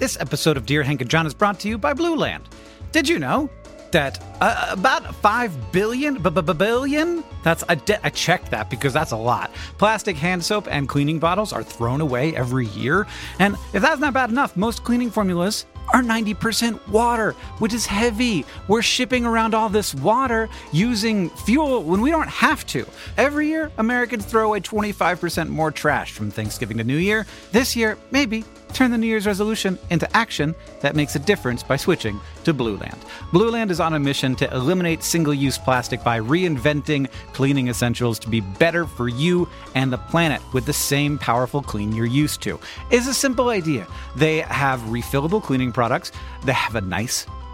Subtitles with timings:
[0.00, 2.44] This episode of Dear Hank and John is brought to you by Blueland.
[2.90, 3.50] Did you know
[3.90, 7.22] that uh, about 5 billion, billion?
[7.44, 9.52] That's I, de- I checked that because that's a lot.
[9.76, 13.06] Plastic hand soap and cleaning bottles are thrown away every year.
[13.40, 18.44] And if that's not bad enough, most cleaning formulas are 90% water, which is heavy.
[18.68, 22.86] We're shipping around all this water using fuel when we don't have to.
[23.16, 27.26] Every year, Americans throw away 25% more trash from Thanksgiving to New Year.
[27.52, 31.76] This year, maybe turn the New Year's resolution into action that makes a difference by
[31.76, 32.98] switching to Blueland.
[33.32, 38.18] Blue Land is on a mission to eliminate single use plastic by reinventing cleaning essentials
[38.20, 42.40] to be better for you and the planet with the same powerful clean you're used
[42.42, 42.58] to.
[42.90, 43.86] It's a simple idea.
[44.16, 46.12] They have refillable cleaning products,
[46.44, 47.26] they have a nice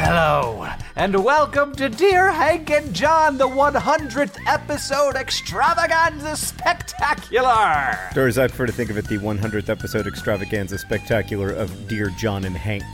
[0.00, 7.98] Hello, and welcome to Dear Hank and John, the 100th episode extravaganza spectacular.
[8.16, 12.10] Or as I prefer to think of it, the 100th episode extravaganza spectacular of Dear
[12.10, 12.84] John and Hank.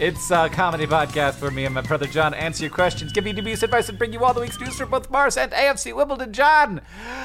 [0.00, 3.34] It's a comedy podcast where me and my brother John answer your questions, give you
[3.34, 6.32] dubious advice, and bring you all the week's news from both Mars and AFC Wimbledon.
[6.32, 6.80] John,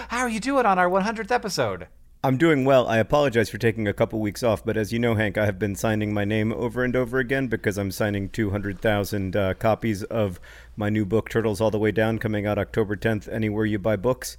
[0.09, 1.87] how are you doing on our 100th episode?
[2.25, 2.87] I'm doing well.
[2.87, 5.59] I apologize for taking a couple weeks off, but as you know, Hank, I have
[5.59, 10.39] been signing my name over and over again because I'm signing 200,000 uh, copies of
[10.75, 13.95] my new book, Turtles All the Way Down, coming out October 10th, anywhere you buy
[13.95, 14.37] books.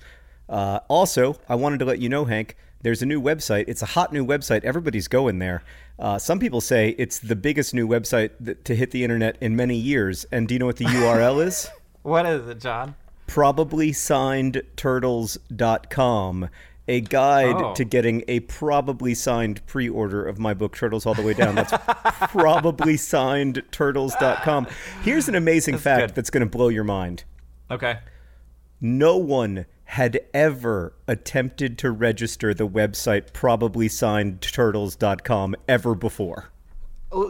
[0.48, 3.66] Uh, also, I wanted to let you know, Hank, there's a new website.
[3.68, 4.64] It's a hot new website.
[4.64, 5.62] Everybody's going there.
[5.96, 9.54] Uh, some people say it's the biggest new website th- to hit the internet in
[9.54, 10.26] many years.
[10.32, 11.70] And do you know what the URL is?
[12.02, 12.96] What is it, John?
[13.26, 16.48] probably signed turtles.com
[16.88, 17.74] a guide Oh.
[17.74, 21.72] to getting a probably signed pre-order of my book turtles all the way down that's
[22.30, 24.66] probably signed turtles.com
[25.02, 26.14] here's an amazing fact good.
[26.14, 27.24] that's going to blow your mind
[27.70, 27.98] Okay.
[28.80, 36.50] no one had ever attempted to register the website probablysignedturtles.com ever before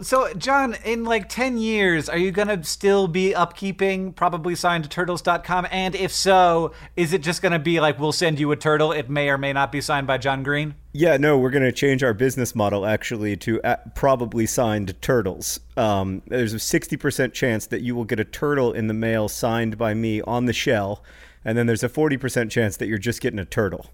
[0.02, 4.82] So, John, in like 10 years, are you going to still be upkeeping probably signed
[4.82, 5.68] to turtles.com?
[5.70, 8.90] And if so, is it just going to be like, we'll send you a turtle?
[8.90, 10.74] It may or may not be signed by John Green?
[10.92, 15.60] Yeah, no, we're going to change our business model actually to uh, probably signed turtles.
[15.76, 19.78] Um, there's a 60% chance that you will get a turtle in the mail signed
[19.78, 21.04] by me on the shell,
[21.44, 23.86] and then there's a 40% chance that you're just getting a turtle.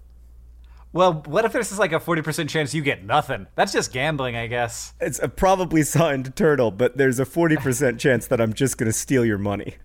[0.93, 3.47] Well, what if there's just like a 40% chance you get nothing?
[3.55, 4.93] That's just gambling, I guess.
[5.01, 8.93] It's a probably signed turtle, but there's a 40% chance that I'm just going to
[8.97, 9.75] steal your money.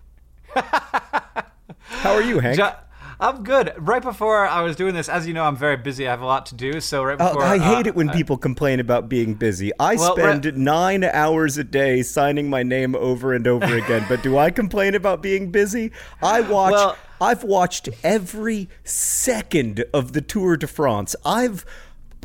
[0.53, 2.57] How are you, Hank?
[2.57, 2.75] Jo-
[3.19, 3.73] I'm good.
[3.77, 6.07] Right before I was doing this, as you know, I'm very busy.
[6.07, 6.79] I have a lot to do.
[6.79, 7.43] So, right Oh, before.
[7.43, 9.71] I hate uh, it when people complain about being busy.
[9.79, 14.05] I Well, spend right- nine hours a day signing my name over and over again,
[14.07, 15.91] but do I complain about being busy?
[16.21, 16.71] I watch.
[16.73, 21.15] Well- I've watched every second of the Tour de France.
[21.25, 21.65] I've.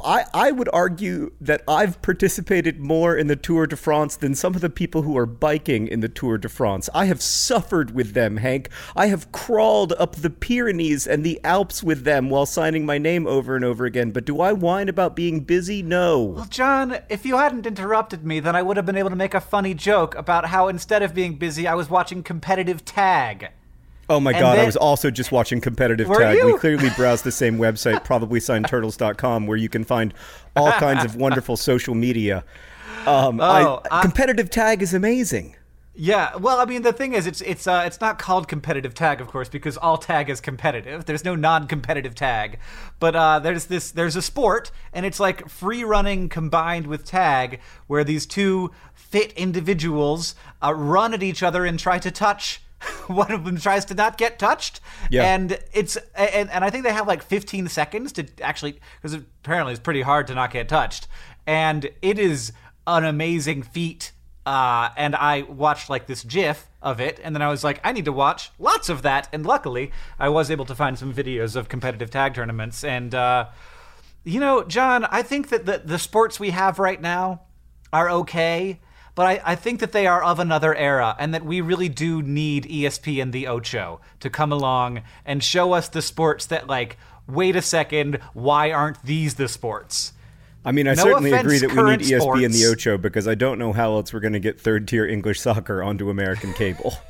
[0.04, 4.54] I, I would argue that I've participated more in the Tour de France than some
[4.54, 6.90] of the people who are biking in the Tour de France.
[6.92, 8.68] I have suffered with them, Hank.
[8.96, 13.26] I have crawled up the Pyrenees and the Alps with them while signing my name
[13.26, 14.10] over and over again.
[14.10, 15.80] But do I whine about being busy?
[15.80, 16.22] No.
[16.22, 19.32] Well, John, if you hadn't interrupted me, then I would have been able to make
[19.32, 23.50] a funny joke about how instead of being busy, I was watching competitive tag.
[24.08, 26.44] Oh my And god, I was also just watching competitive tag.
[26.44, 30.14] We clearly browse the same website, probablysignedturtles.com, where you can find
[30.56, 32.44] all kinds of wonderful social media.
[33.06, 35.56] Um, Oh, I, I- competitive tag is amazing.
[35.96, 39.20] Yeah, well, I mean, the thing is, it's it's uh, it's not called competitive tag,
[39.20, 41.04] of course, because all tag is competitive.
[41.04, 42.58] There's no non-competitive tag,
[42.98, 47.60] but uh, there's this there's a sport, and it's like free running combined with tag,
[47.86, 52.60] where these two fit individuals uh, run at each other and try to touch.
[53.06, 55.24] One of them tries to not get touched, Yeah.
[55.34, 59.72] and it's and, and I think they have like 15 seconds to actually because apparently
[59.72, 61.06] it's pretty hard to not get touched.
[61.46, 62.52] and it is
[62.86, 64.12] an amazing feat.
[64.46, 67.92] Uh, and I watched like this GIF of it, and then I was like, I
[67.92, 69.26] need to watch lots of that.
[69.32, 72.84] And luckily, I was able to find some videos of competitive tag tournaments.
[72.84, 73.46] And uh,
[74.22, 77.40] you know, John, I think that the the sports we have right now
[77.90, 78.80] are okay,
[79.14, 82.22] but I, I think that they are of another era, and that we really do
[82.22, 86.96] need ESP and the Ocho to come along and show us the sports that like.
[87.26, 90.12] Wait a second, why aren't these the sports?
[90.64, 92.66] I mean, I No certainly offense, agree that we need ESP and the.
[92.66, 95.82] Ocho because I don't know how else we're going to get third tier English soccer
[95.82, 96.94] onto American cable.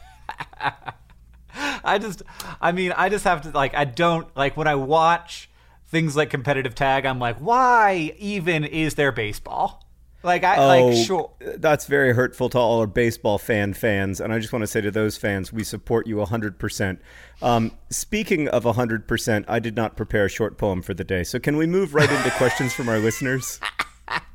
[1.84, 2.22] I just,
[2.60, 5.48] I mean, I just have to like, I don't like when I watch
[5.86, 7.06] things like competitive tag.
[7.06, 9.83] I'm like, why even is there baseball?
[10.24, 11.30] Like, I Oh, like sure.
[11.58, 14.80] that's very hurtful to all our baseball fan fans, and I just want to say
[14.80, 16.98] to those fans, we support you 100%.
[17.42, 21.38] Um, speaking of 100%, I did not prepare a short poem for the day, so
[21.38, 23.60] can we move right into questions from our listeners?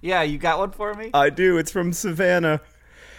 [0.02, 1.12] Yeah, you got one for me?
[1.14, 1.58] I do.
[1.60, 2.60] It's from Savannah.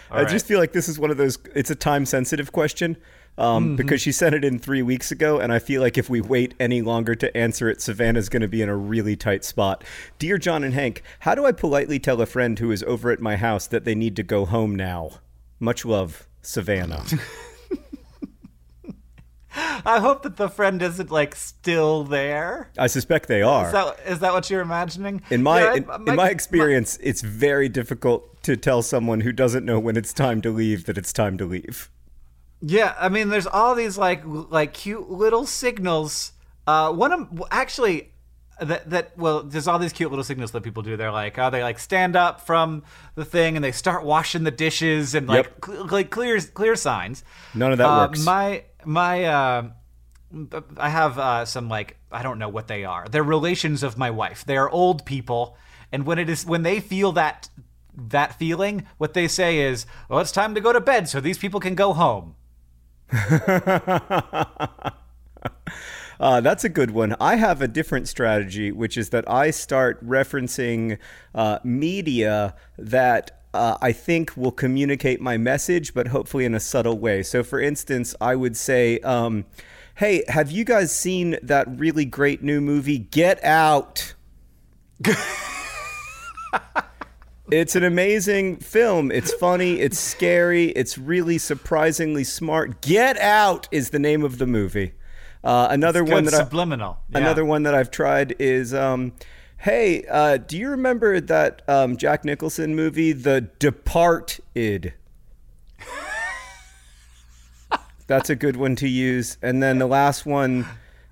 [0.09, 0.27] I right.
[0.29, 1.37] just feel like this is one of those.
[1.55, 2.97] It's a time sensitive question
[3.37, 3.75] um, Mm-hmm.
[3.77, 6.53] because she sent it in three weeks ago, and I feel like if we wait
[6.59, 9.83] any longer to answer it, Savannah's going to be in a really tight spot.
[10.19, 13.19] Dear John and Hank, how do I politely tell a friend who is over at
[13.21, 15.11] my house that they need to go home now?
[15.59, 17.03] Much love, Savannah.
[19.53, 22.71] I hope that the friend isn't like still there.
[22.77, 23.65] I suspect they are.
[23.67, 25.21] Is that is that what you're imagining?
[25.29, 29.33] in my, Yeah, in, I- in my experience, it's very difficult to tell someone who
[29.33, 31.89] doesn't know when it's time to leave that it's time to leave.
[32.61, 36.33] Yeah, I mean, there's all these like like cute little signals.
[36.67, 38.09] Uh, one of actually
[38.59, 40.95] that that well, there's all these cute little signals that people do.
[40.95, 42.83] They're like, oh, they like stand up from
[43.15, 45.65] the thing and they start washing the dishes and like Yep.
[45.65, 47.23] cl- like clear clear signs.
[47.55, 48.23] None of that Uh, works.
[48.23, 49.69] My my uh,
[50.77, 53.07] I have uh, some like I don't know what they are.
[53.09, 54.45] They're relations of my wife.
[54.45, 55.57] They are old people,
[55.91, 57.49] and when it is when they feel that
[57.97, 61.39] that feeling, what they say is, "Well, it's time to go to bed, so these
[61.39, 62.35] people can go home."
[66.19, 67.15] Uh, that's a good one.
[67.19, 70.99] I have a different strategy, which is that I start referencing
[71.33, 76.99] uh, media that uh, I think will communicate my message, but hopefully in a subtle
[76.99, 77.23] way.
[77.23, 79.45] So, for instance, I would say, um,
[79.95, 84.13] Hey, have you guys seen that really great new movie, Get Out?
[87.51, 89.11] It's an amazing film.
[89.11, 89.81] It's funny.
[89.81, 90.69] It's scary.
[90.69, 92.81] It's really surprisingly smart.
[92.81, 94.93] Get Out is the name of the movie.
[95.43, 96.99] Uh, another one that I, subliminal.
[97.09, 97.17] Yeah.
[97.17, 99.11] Another one that I've tried is, um,
[99.57, 104.93] hey, uh, do you remember that um, Jack Nicholson movie, The Departed?
[108.07, 109.37] That's a good one to use.
[109.41, 110.65] And then the last one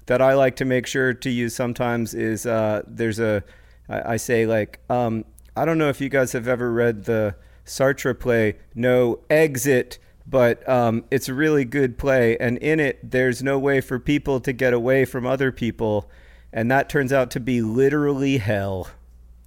[0.05, 3.43] that I like to make sure to use sometimes is uh, there's a,
[3.89, 5.25] I, I say like, um,
[5.59, 7.35] I don't know if you guys have ever read the
[7.65, 12.37] Sartre play, No Exit, but um, it's a really good play.
[12.37, 16.09] And in it, there's no way for people to get away from other people.
[16.53, 18.91] And that turns out to be literally hell.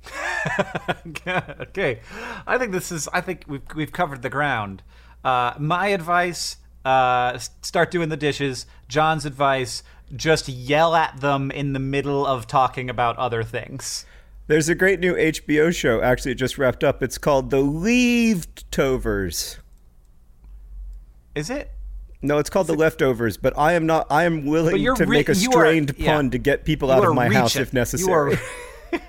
[1.27, 2.01] okay,
[2.47, 3.09] I think this is.
[3.13, 4.83] I think we've we've covered the ground.
[5.25, 8.67] Uh, my advice: uh, start doing the dishes.
[8.87, 9.83] John's advice:
[10.15, 14.05] just yell at them in the middle of talking about other things.
[14.47, 16.03] There's a great new HBO show.
[16.03, 17.03] Actually, it just wrapped up.
[17.03, 19.59] It's called The Leavtovers.
[21.35, 21.71] Is it?
[22.21, 24.07] No, it's called The Leftovers, but I am not.
[24.11, 26.15] I am willing to re- make a you are- strained yeah.
[26.15, 28.39] pun to get people You out of my house if necessary.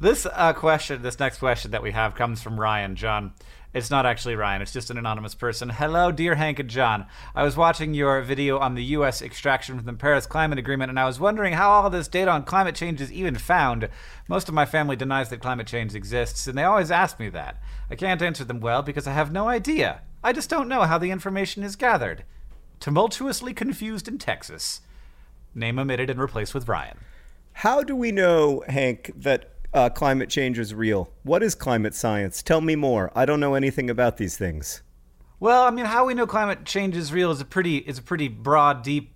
[0.00, 2.96] This uh, question, this next question that we have, comes from Ryan.
[2.96, 3.34] John,
[3.72, 4.62] it's not actually Ryan.
[4.62, 5.68] It's just an anonymous person.
[5.68, 7.06] Hello, dear Hank and John.
[7.36, 9.22] I was watching your video on the U.S.
[9.22, 12.42] extraction from the Paris Climate Agreement, and I was wondering how all this data on
[12.42, 13.88] climate change is even found.
[14.28, 17.62] Most of my family denies that climate change exists, and they always ask me that.
[17.88, 20.00] I can't answer them well because I have no idea.
[20.24, 22.24] I just don't know how the information is gathered.
[22.80, 24.80] Tumultuously confused in Texas.
[25.54, 26.98] Name omitted and replaced with Ryan.
[27.52, 31.12] How do we know, Hank, that uh, climate change is real?
[31.22, 32.42] What is climate science?
[32.42, 33.10] Tell me more.
[33.14, 34.82] I don't know anything about these things.
[35.38, 38.02] Well, I mean, how we know climate change is real is a pretty is a
[38.02, 39.14] pretty broad, deep,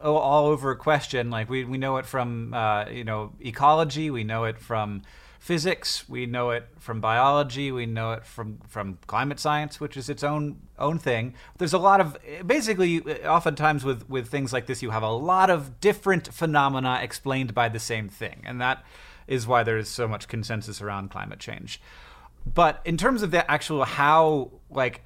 [0.00, 1.30] all over question.
[1.30, 5.02] Like we we know it from uh, you know ecology, we know it from
[5.38, 10.08] physics, we know it from biology, we know it from from climate science, which is
[10.08, 11.34] its own own thing.
[11.58, 15.50] There's a lot of basically, oftentimes with with things like this, you have a lot
[15.50, 18.84] of different phenomena explained by the same thing, and that
[19.28, 21.80] is why there is so much consensus around climate change.
[22.44, 25.04] But in terms of the actual how, like,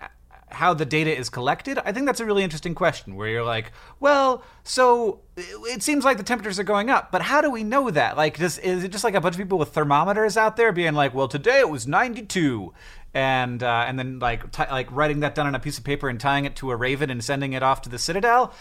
[0.48, 3.72] how the data is collected, I think that's a really interesting question where you're like,
[4.00, 7.90] well, so it seems like the temperatures are going up, but how do we know
[7.90, 8.16] that?
[8.16, 10.94] Like, does, is it just like a bunch of people with thermometers out there being
[10.94, 12.72] like, well, today it was 92?
[13.14, 16.08] And uh, and then like t- like writing that down on a piece of paper
[16.08, 18.54] and tying it to a raven and sending it off to the citadel?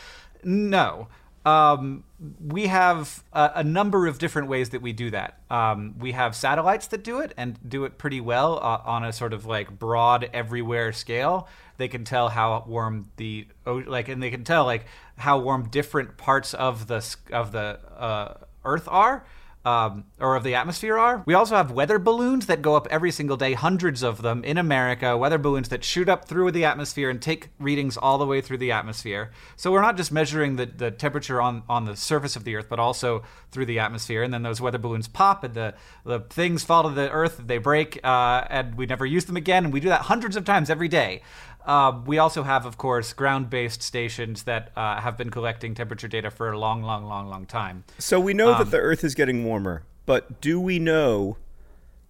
[0.44, 1.08] No,
[1.46, 2.04] um,
[2.40, 5.40] we have a, a, number of different ways that we do that.
[5.50, 9.12] Um, we have satellites that do it and do it pretty well uh, on a
[9.12, 11.48] sort of like broad everywhere scale.
[11.78, 14.86] They can tell how warm the like, and they can tell like
[15.18, 19.26] how warm different parts of the of the uh, Earth are
[19.64, 21.24] um, or of the atmosphere are.
[21.26, 24.58] We also have weather balloons that go up every single day, hundreds of them in
[24.58, 28.42] America, weather balloons that shoot up through the atmosphere and take readings all the way
[28.42, 29.32] through the atmosphere.
[29.56, 32.68] So we're not just measuring the, the temperature on, on the surface of the Earth,
[32.70, 34.24] but also through the atmosphere.
[34.24, 35.76] And then those weather balloons pop and the,
[36.06, 39.66] the things fall to the Earth, they break, uh, and we never use them again.
[39.66, 41.22] And we do that hundreds of times every day.
[41.66, 46.08] Uh, we also have, of course, ground based stations that uh, have been collecting temperature
[46.08, 47.84] data for a long, long, long, long time.
[48.00, 51.38] So we know um, that the Earth is getting warmer, but do we know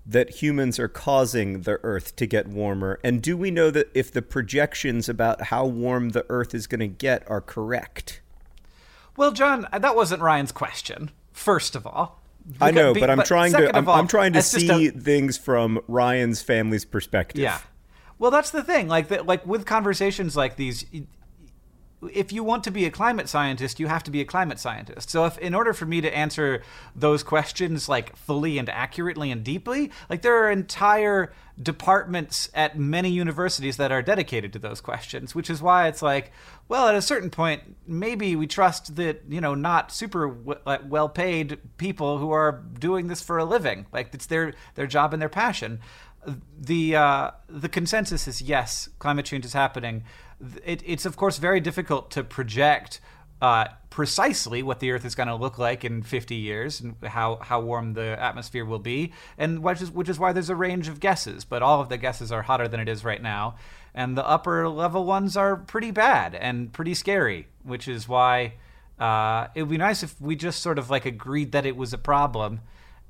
[0.05, 2.99] that humans are causing the Earth to get warmer?
[3.03, 6.79] And do we know that if the projections about how warm the Earth is going
[6.79, 8.21] to get are correct?
[9.17, 12.21] Well, John, that wasn't Ryan's question, first of all.
[12.59, 15.37] I know, but I'm but trying to I'm, all, I'm, trying to see a, things
[15.37, 17.39] from Ryan's family's perspective.
[17.41, 17.59] Yeah.
[18.21, 18.87] Well, that's the thing.
[18.87, 20.85] Like, like with conversations like these,
[22.13, 25.09] if you want to be a climate scientist, you have to be a climate scientist.
[25.09, 26.61] So, if in order for me to answer
[26.95, 33.09] those questions like fully and accurately and deeply, like there are entire departments at many
[33.09, 36.31] universities that are dedicated to those questions, which is why it's like,
[36.67, 41.09] well, at a certain point, maybe we trust that you know not super w- well
[41.09, 45.19] paid people who are doing this for a living, like it's their their job and
[45.19, 45.79] their passion
[46.57, 50.03] the uh, the consensus is yes, climate change is happening.
[50.65, 52.99] It, it's of course very difficult to project
[53.41, 57.37] uh, precisely what the Earth is going to look like in 50 years and how,
[57.41, 60.87] how warm the atmosphere will be, and which is which is why there's a range
[60.87, 61.43] of guesses.
[61.43, 63.55] But all of the guesses are hotter than it is right now,
[63.95, 67.47] and the upper level ones are pretty bad and pretty scary.
[67.63, 68.53] Which is why
[68.99, 71.93] uh, it would be nice if we just sort of like agreed that it was
[71.93, 72.61] a problem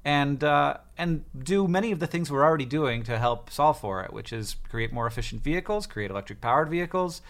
[0.04, 4.04] and uh, and do many of the things we're already doing to help solve for
[4.04, 7.22] it, which is create more efficient vehicles, create electric powered vehicles,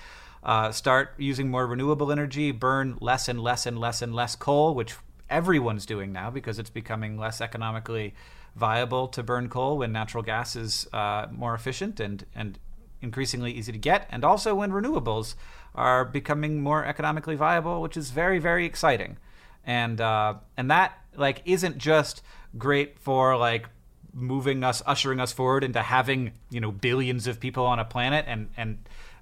[0.44, 4.74] uh, start using more renewable energy, burn less and less and less and less coal,
[4.74, 4.96] which
[5.30, 8.13] everyone's doing now because it's becoming less economically
[8.56, 12.60] viable to burn coal when natural gas is uh, more efficient and and
[13.01, 15.36] increasingly easy to get, and also when renewables
[15.74, 19.18] are becoming more economically viable, which is very very exciting,
[19.66, 22.22] and uh, and that like isn't just
[22.58, 23.67] great for like
[24.13, 28.25] moving us, ushering us forward into having you know billions of people on a planet
[28.27, 28.77] and and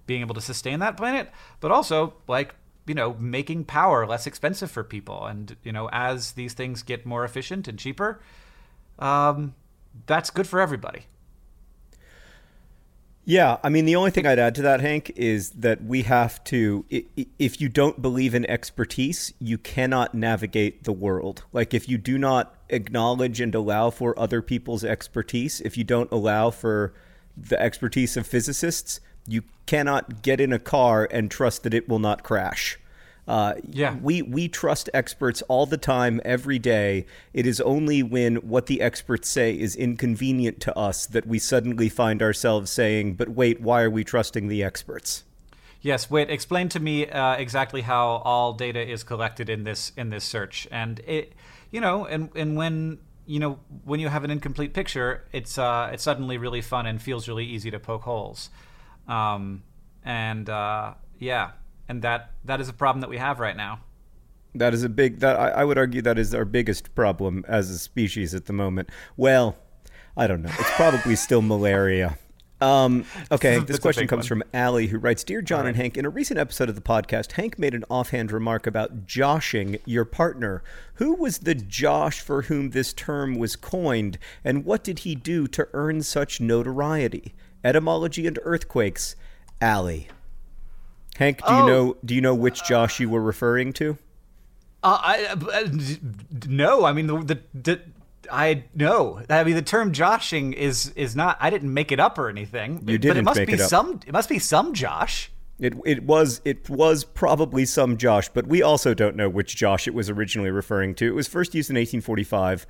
[0.05, 2.55] being able to sustain that planet, but also like
[2.87, 7.05] you know making power less expensive for people, and you know as these things get
[7.05, 8.19] more efficient and cheaper,
[8.97, 9.53] um,
[10.05, 11.05] that's good for everybody.
[13.29, 16.43] Yeah, I mean, the only thing I'd add to that, Hank, is that we have
[16.45, 16.83] to,
[17.37, 21.43] if you don't believe in expertise, you cannot navigate the world.
[21.53, 26.11] Like, if you do not acknowledge and allow for other people's expertise, if you don't
[26.11, 26.91] allow for
[27.37, 31.99] the expertise of physicists, you cannot get in a car and trust that it will
[31.99, 32.79] not crash.
[33.29, 33.95] Uh, yeah.
[34.01, 37.05] We, we trust experts all the time, every day.
[37.31, 41.89] It is only when what the experts say is inconvenient to us that we suddenly
[41.89, 45.25] find ourselves saying, but wait, why are we trusting the experts?
[45.81, 46.31] Yes, wait.
[46.31, 50.67] Explain to me uh, exactly how all data is collected in this in this search,
[50.71, 51.33] and it,
[51.71, 55.89] you know, and and when you know when you have an incomplete picture, it's uh,
[55.93, 58.49] it's suddenly really fun and feels really easy to poke holes,
[59.07, 59.63] um,
[60.03, 61.51] and uh, yeah,
[61.89, 63.81] and that that is a problem that we have right now.
[64.55, 67.69] That is a big that I, I would argue that is our biggest problem as
[67.69, 68.89] a species at the moment.
[69.17, 69.57] Well,
[70.15, 70.51] I don't know.
[70.57, 72.17] It's probably still malaria.
[72.61, 74.41] Um, okay, this question comes one.
[74.41, 75.69] from Allie, who writes Dear John right.
[75.69, 79.05] and Hank, in a recent episode of the podcast, Hank made an offhand remark about
[79.05, 80.61] joshing your partner.
[80.95, 85.47] Who was the Josh for whom this term was coined, and what did he do
[85.47, 87.33] to earn such notoriety?
[87.63, 89.15] Etymology and earthquakes.
[89.61, 90.09] Allie.
[91.19, 91.59] Hank, do oh.
[91.59, 93.97] you know do you know which Josh you were referring to?
[94.81, 95.67] Uh, I uh,
[96.47, 96.85] no.
[96.85, 97.81] I mean the, the, the
[98.31, 99.21] I know.
[99.29, 101.35] I mean the term joshing is is not.
[101.41, 102.83] I didn't make it up or anything.
[102.87, 103.69] You didn't but it must make be it up.
[103.69, 103.99] some.
[104.07, 105.29] It must be some Josh.
[105.59, 109.89] It it was it was probably some Josh, but we also don't know which Josh
[109.89, 111.07] it was originally referring to.
[111.07, 112.65] It was first used in 1845,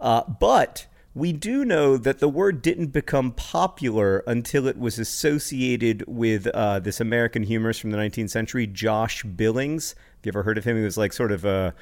[0.00, 6.04] uh, but we do know that the word didn't become popular until it was associated
[6.06, 9.90] with uh, this American humorist from the 19th century, Josh Billings.
[9.90, 10.76] Have you ever heard of him?
[10.76, 11.74] He was like sort of a.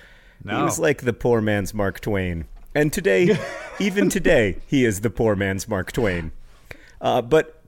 [0.42, 2.46] He was like the poor man's Mark Twain.
[2.74, 3.38] And today,
[3.78, 6.32] even today, he is the poor man's Mark Twain.
[7.00, 7.62] Uh, but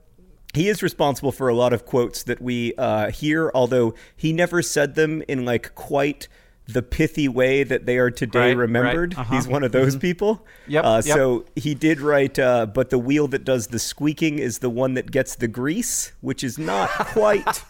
[0.53, 4.61] he is responsible for a lot of quotes that we uh, hear, although he never
[4.61, 6.27] said them in like quite
[6.67, 8.57] the pithy way that they are today Right, right.
[8.57, 9.15] remembered.
[9.17, 9.35] Uh-huh.
[9.35, 10.45] He's one of those people.
[10.67, 11.15] Yep, Uh, yep.
[11.15, 14.93] So he did write, uh, but the wheel that does the squeaking is the one
[14.93, 17.43] that gets the grease, which is not quite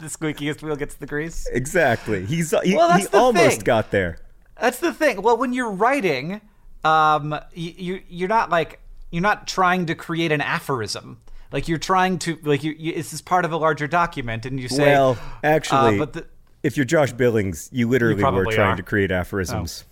[0.00, 1.46] the squeakiest wheel gets the grease.
[1.52, 2.24] exactly.
[2.26, 3.64] He's he, Well, he almost thing.
[3.64, 4.18] got there.
[4.60, 5.22] That's the thing.
[5.22, 6.40] Well, when you're writing,
[6.84, 11.20] um, you, you you're not like you're not trying to create an aphorism.
[11.52, 12.74] Like you're trying to like you.
[12.78, 16.12] you this is part of a larger document, and you say, well, actually, uh, but
[16.14, 16.26] the,
[16.66, 18.76] if you're Josh Billings, you literally were trying are.
[18.76, 19.84] to create aphorisms.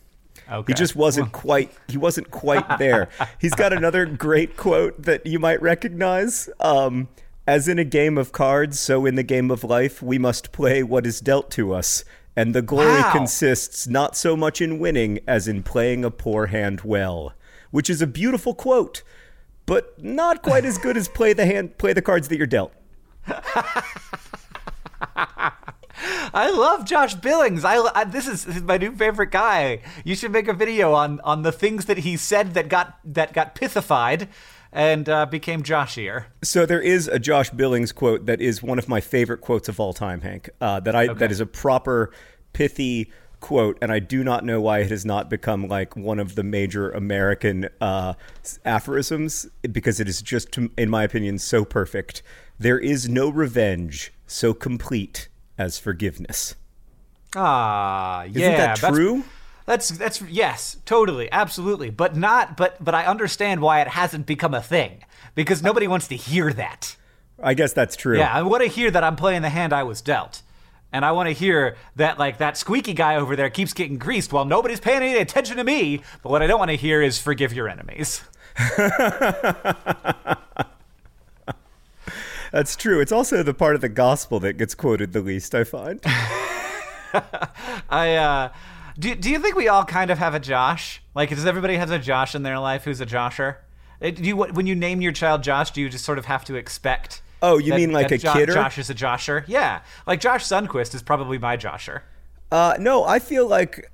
[0.50, 0.64] okay.
[0.72, 3.08] He just wasn't quite he wasn't quite there.
[3.38, 6.48] He's got another great quote that you might recognize.
[6.60, 7.08] Um,
[7.46, 10.82] as in a game of cards, so in the game of life, we must play
[10.82, 12.02] what is dealt to us.
[12.36, 13.12] And the glory Wow.
[13.12, 17.34] consists not so much in winning as in playing a poor hand well.
[17.70, 19.02] Which is a beautiful quote,
[19.66, 22.72] but not quite as good as play the hand play the cards that you're dealt.
[26.32, 27.64] I love Josh Billings.
[27.64, 29.80] I, I this is, this is my new favorite guy.
[30.04, 33.32] You should make a video on on the things that he said that got that
[33.32, 34.28] got pithified
[34.72, 36.26] and uh, became Joshier.
[36.42, 39.78] So there is a Josh Billings quote that is one of my favorite quotes of
[39.78, 40.50] all time, Hank.
[40.60, 42.10] Uh, that I that is a proper
[42.52, 46.34] pithy quote, and I do not know why it has not become like one of
[46.34, 48.14] the major American uh,
[48.64, 52.22] aphorisms because it is just, in my opinion, so perfect.
[52.58, 56.54] There is no revenge so complete as forgiveness.
[57.36, 58.28] Ah, yeah.
[58.28, 59.24] Isn't that that's- true?
[59.66, 64.52] That's that's yes, totally, absolutely, but not but but I understand why it hasn't become
[64.52, 65.02] a thing
[65.34, 66.96] because nobody wants to hear that.
[67.42, 68.18] I guess that's true.
[68.18, 70.42] Yeah, I want to hear that I'm playing the hand I was dealt.
[70.92, 74.32] And I want to hear that like that squeaky guy over there keeps getting greased
[74.32, 76.02] while nobody's paying any attention to me.
[76.22, 78.22] But what I don't want to hear is forgive your enemies.
[82.54, 83.00] That's true.
[83.00, 86.00] It's also the part of the gospel that gets quoted the least, I find.
[87.90, 88.48] I uh
[88.96, 91.02] do, do you think we all kind of have a Josh?
[91.16, 93.58] Like does everybody has a Josh in their life who's a Josher?
[94.00, 96.44] Uh, Do you when you name your child Josh, do you just sort of have
[96.44, 98.54] to expect Oh, you that- mean like a Jo- kidder?
[98.54, 99.44] Josh is a Josher?
[99.48, 99.80] Yeah.
[100.06, 102.04] Like Josh Sundquist is probably my Josher.
[102.52, 103.90] Uh, no, I feel like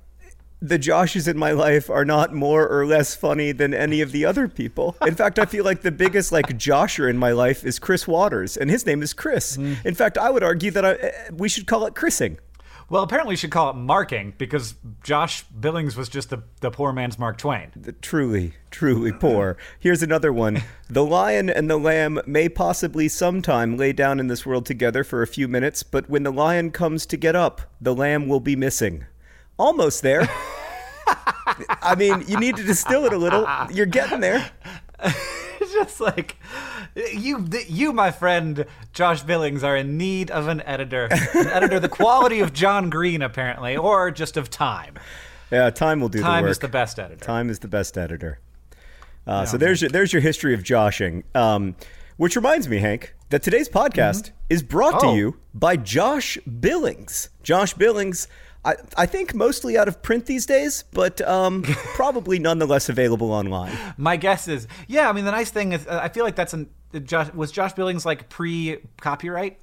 [0.61, 4.25] the Joshes in my life are not more or less funny than any of the
[4.25, 4.95] other people.
[5.05, 8.57] In fact, I feel like the biggest like Josher in my life is Chris Waters,
[8.57, 9.57] and his name is Chris.
[9.57, 9.83] Mm.
[9.85, 12.37] In fact, I would argue that I, eh, we should call it Chrising.
[12.89, 16.91] Well, apparently we should call it marking because Josh Billings was just the, the poor
[16.91, 17.71] man's Mark Twain.
[17.73, 19.55] The truly, truly poor.
[19.79, 20.61] Here's another one.
[20.89, 25.21] The lion and the lamb may possibly sometime lay down in this world together for
[25.21, 28.57] a few minutes, but when the lion comes to get up, the lamb will be
[28.57, 29.05] missing.
[29.61, 30.27] Almost there.
[31.83, 33.47] I mean, you need to distill it a little.
[33.71, 34.49] You're getting there.
[35.63, 36.37] It's just like
[37.13, 41.87] you, you, my friend Josh Billings, are in need of an editor, an editor the
[41.87, 44.95] quality of John Green, apparently, or just of time.
[45.51, 46.39] Yeah, time will do Time the work.
[46.41, 47.23] Time is the best editor.
[47.23, 48.39] Time is the best editor.
[49.27, 51.23] Uh, so there's your, there's your history of joshing.
[51.35, 51.75] Um,
[52.17, 55.15] which reminds me, Hank, that today's podcast is brought to Oh.
[55.15, 57.29] you by Josh Billings.
[57.43, 58.27] Josh Billings,
[58.63, 61.63] I, I think mostly out of print these days, but um,
[61.95, 63.75] probably nonetheless available online.
[63.97, 65.09] My guess is, yeah.
[65.09, 66.69] I mean, the nice thing is, uh, I feel like that's an
[66.99, 69.59] Josh was Josh Billings like pre-copyright.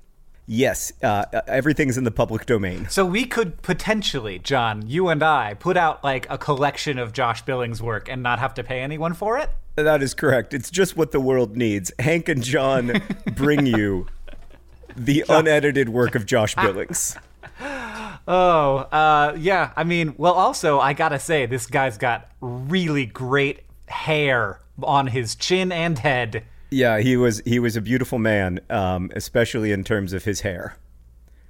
[0.51, 2.89] Yes, uh, everything's in the public domain.
[2.89, 7.43] So we could potentially, John, you and I, put out like a collection of Josh
[7.43, 9.51] Billings' work and not have to pay anyone for it.
[9.77, 10.55] That is correct.
[10.55, 11.93] It's just what the world needs.
[11.99, 13.03] Hank and John
[13.37, 14.07] bring you
[14.97, 17.15] the unedited work of Josh Billings.
[18.29, 19.73] Oh, uh, yeah.
[19.75, 25.35] I mean, well, also, I gotta say, this guy's got really great hair on his
[25.35, 26.45] chin and head.
[26.71, 30.77] Yeah, he was he was a beautiful man, um, especially in terms of his hair.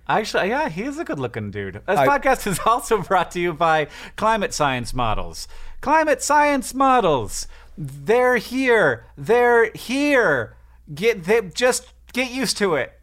[0.09, 1.75] Actually, yeah, he is a good looking dude.
[1.75, 5.49] This I- podcast is also brought to you by Climate Science Models.
[5.81, 7.49] Climate Science Models.
[7.77, 9.05] They're here.
[9.17, 10.57] They're here.
[10.95, 12.98] Get they just get used to it.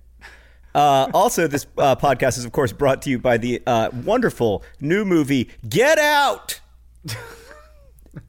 [0.75, 4.61] Uh, also, this uh, podcast is, of course, brought to you by the uh, wonderful
[4.81, 6.59] new movie Get Out.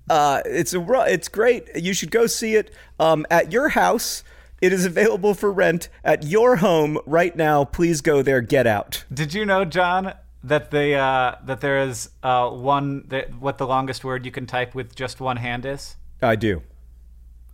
[0.09, 1.65] uh, it's a it's great.
[1.75, 4.23] You should go see it um, at your house.
[4.63, 7.65] It is available for rent at your home right now.
[7.65, 8.41] Please go there.
[8.41, 9.05] Get Out.
[9.13, 13.67] Did you know, John, that the uh, that there is uh, one that what the
[13.67, 15.97] longest word you can type with just one hand is?
[16.23, 16.63] I do.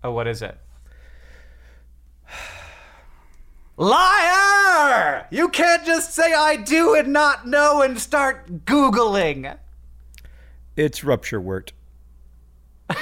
[0.04, 0.58] Oh, what is it?
[3.76, 5.26] Liar!
[5.30, 9.56] You can't just say I do and not know and start Googling.
[10.76, 11.70] It's rupturewort.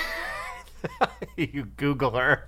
[1.37, 2.43] you Googler.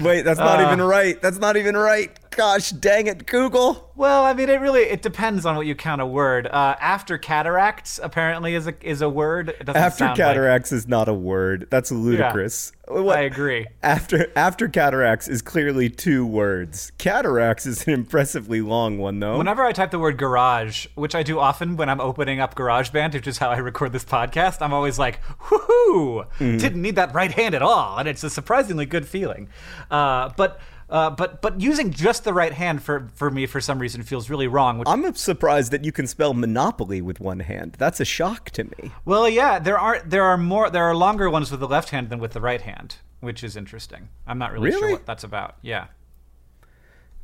[0.00, 0.66] Wait, that's not Uh.
[0.66, 1.20] even right.
[1.20, 2.18] That's not even right.
[2.30, 3.90] Gosh dang it, Google.
[3.96, 6.46] Well, I mean, it really it depends on what you count a word.
[6.46, 9.48] Uh, after cataracts apparently is a is a word.
[9.48, 11.66] It doesn't After sound like- cataracts is not a word.
[11.70, 12.72] That's ludicrous.
[12.86, 13.66] What- I agree.
[13.82, 16.92] After after cataracts is clearly two words.
[16.98, 19.36] Cataracts is an impressively long one though.
[19.38, 23.14] Whenever I type the word garage, which I do often when I'm opening up GarageBand,
[23.14, 27.32] which is how I record this podcast, I'm always like, whoo Didn't need that right
[27.32, 27.98] hand at all.
[27.98, 29.48] And it's a surprisingly good feeling.
[29.90, 30.60] Uh, but.
[30.90, 34.30] Uh, but but using just the right hand for, for me for some reason feels
[34.30, 34.78] really wrong.
[34.78, 37.76] Which, I'm surprised that you can spell monopoly with one hand.
[37.78, 38.92] That's a shock to me.
[39.04, 42.08] well, yeah, there are there are more there are longer ones with the left hand
[42.08, 44.08] than with the right hand, which is interesting.
[44.26, 45.56] I'm not really, sure what that's about.
[45.60, 45.88] Yeah,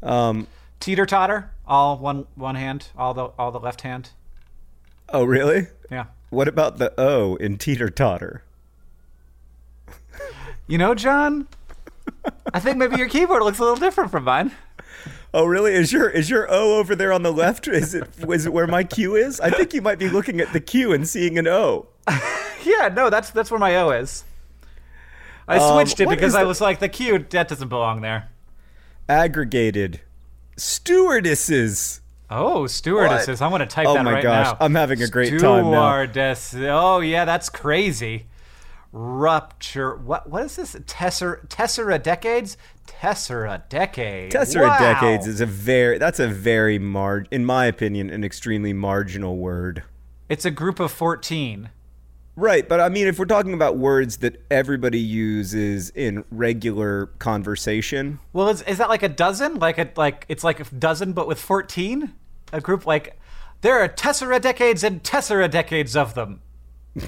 [0.03, 0.46] Um,
[0.79, 4.11] teeter totter, all one one hand, all the all the left hand.
[5.09, 5.68] oh really?
[5.90, 6.05] Yeah.
[6.29, 8.42] What about the O in teeter totter?
[10.66, 11.46] You know, John,
[12.55, 14.53] I think maybe your keyboard looks a little different from mine.
[15.35, 15.75] Oh really?
[15.75, 17.67] Is your is your O over there on the left?
[17.69, 19.40] Is it is it where my Q is?
[19.40, 21.88] I think you might be looking at the Q and seeing an O.
[22.64, 24.25] Yeah, no, that's that's where my O is.
[25.47, 28.29] I Um, switched it because I the- was like, the Q that doesn't belong there.
[29.07, 30.01] Aggregated
[30.57, 32.01] stewardesses.
[32.31, 33.43] Oh, stewardesses!
[33.43, 34.40] I want to type Oh that right gosh, now.
[34.40, 35.90] Oh my gosh, I'm having a great time now.
[36.07, 36.55] Stewardess.
[36.59, 38.27] Oh yeah, that's crazy.
[38.96, 39.96] Rupture.
[39.96, 40.30] What?
[40.30, 40.76] What is this?
[40.87, 41.44] Tessera.
[41.48, 42.57] Tessera decades.
[42.87, 44.30] Tessera decade.
[44.30, 44.78] Tessera wow.
[44.78, 49.83] decades is a very that's a very mar in my opinion an extremely marginal word.
[50.28, 51.70] It's a group of fourteen.
[52.37, 58.20] Right, but I mean if we're talking about words that everybody uses in regular conversation,
[58.33, 59.59] Well, is, is that like a dozen?
[59.59, 62.14] Like a like it's like a dozen, but with fourteen.
[62.52, 63.18] A group like
[63.62, 66.42] there are Tessera decades and Tessera decades of them.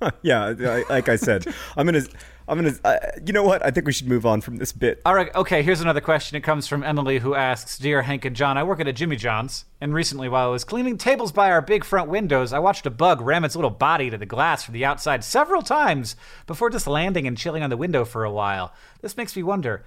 [0.22, 2.08] yeah, I- like I said, I'm to
[2.48, 3.64] I'm to uh, you know what?
[3.64, 5.02] I think we should move on from this bit.
[5.04, 6.36] All right, okay, here's another question.
[6.36, 9.16] It comes from Emily, who asks Dear Hank and John, I work at a Jimmy
[9.16, 12.86] John's, and recently, while I was cleaning tables by our big front windows, I watched
[12.86, 16.14] a bug ram its little body to the glass from the outside several times
[16.46, 18.72] before just landing and chilling on the window for a while.
[19.00, 19.84] This makes me wonder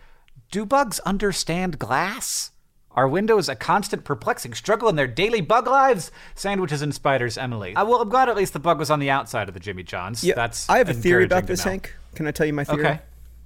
[0.52, 2.52] do bugs understand glass?
[2.92, 6.12] Are windows a constant, perplexing struggle in their daily bug lives?
[6.36, 7.76] Sandwiches and spiders, Emily.
[7.76, 9.84] Uh, well, I'm glad at least the bug was on the outside of the Jimmy
[9.84, 10.24] John's.
[10.24, 11.64] Yeah, That's I have a theory about this.
[11.64, 11.96] Hank.
[12.16, 12.86] Can I tell you my theory?
[12.86, 13.00] Okay.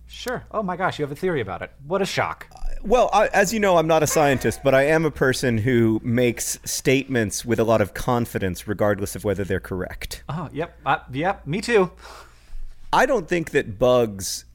[0.08, 0.44] Sure.
[0.52, 1.72] Oh my gosh, you have a theory about it.
[1.88, 2.48] What a shock.
[2.84, 6.02] Well, I, as you know, I'm not a scientist, but I am a person who
[6.04, 10.24] makes statements with a lot of confidence, regardless of whether they're correct.
[10.30, 10.78] Oh, yep.
[10.86, 11.92] Uh, yep, me too.
[12.94, 14.46] I don't think that bugs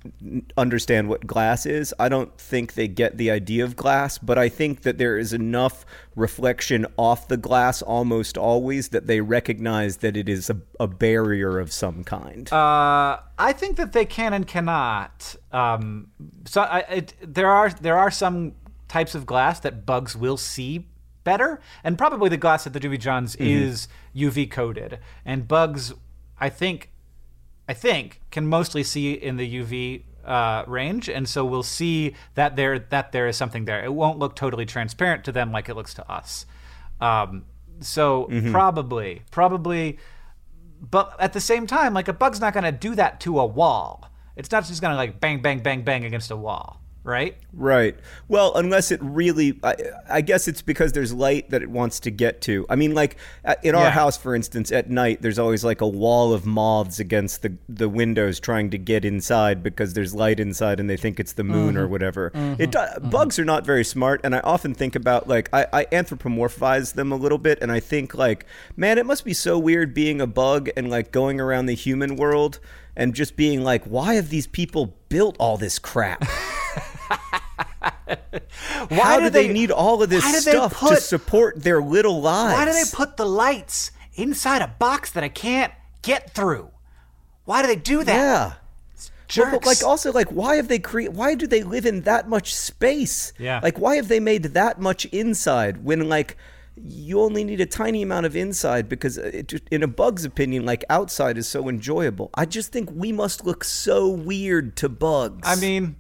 [0.57, 1.93] understand what glass is.
[1.99, 5.33] I don't think they get the idea of glass, but I think that there is
[5.33, 10.87] enough reflection off the glass almost always that they recognize that it is a, a
[10.87, 12.51] barrier of some kind.
[12.53, 15.35] Uh, I think that they can and cannot.
[15.51, 16.13] Um,
[16.47, 18.53] so I, it, there are there are some
[18.87, 20.87] types of glass that bugs will see
[21.25, 25.93] better, and probably the glass at the Jimmy John's is UV coated, and bugs,
[26.39, 26.93] I think,
[27.69, 32.57] I think, can mostly see in the UV uh, range, and so we'll see that
[32.57, 33.85] there that there is something there.
[33.85, 36.47] It won't look totally transparent to them like it looks to us.
[37.01, 37.45] Um,
[37.81, 39.99] so probably, probably,
[40.81, 43.47] but at the same time, like a bug's not going to do that to a
[43.47, 44.11] wall.
[44.37, 47.37] It's not just going to like bang, bang, bang, bang against a wall, right?
[47.55, 47.97] Right.
[48.29, 49.75] Well, unless it really, I,
[50.11, 52.67] I guess it's because there's light that it wants to get to.
[52.69, 53.17] I mean, like
[53.63, 53.91] in our Yeah.
[53.91, 57.89] house, for instance, at night, there's always like a wall of moths against the the
[57.89, 61.77] windows trying to get inside because there's light inside and they think it's the moon
[61.79, 61.93] or mm-hmm.
[61.93, 62.31] whatever.
[62.31, 62.63] Mm-hmm.
[62.63, 63.09] It do- mm-hmm.
[63.09, 67.11] bugs are not very smart, and I often think about like I, I anthropomorphize them
[67.11, 68.45] a little bit, and I think like,
[68.77, 72.17] man, it must be so weird being a bug and like going around the human
[72.17, 72.61] world.
[72.97, 76.25] And just being like, why have these people built all this crap?
[78.89, 81.63] Why How do they, they need all of this why do they stuff to support
[81.63, 82.55] their little lives?
[82.55, 86.71] Why do they put the lights inside a box that I can't get through?
[87.45, 88.15] Why do they do that?
[88.15, 88.53] Yeah.
[89.29, 89.51] Jerks.
[89.53, 92.55] But, like also like why have they create why do they live in that much
[92.55, 93.33] space?
[93.39, 93.61] Yeah.
[93.63, 96.37] Like why have they made that much inside when like
[96.77, 100.85] you only need a tiny amount of inside because it, in a bug's opinion like
[100.89, 102.31] outside is so enjoyable.
[102.35, 105.47] I just think we must look so weird to bugs.
[105.47, 105.97] I mean,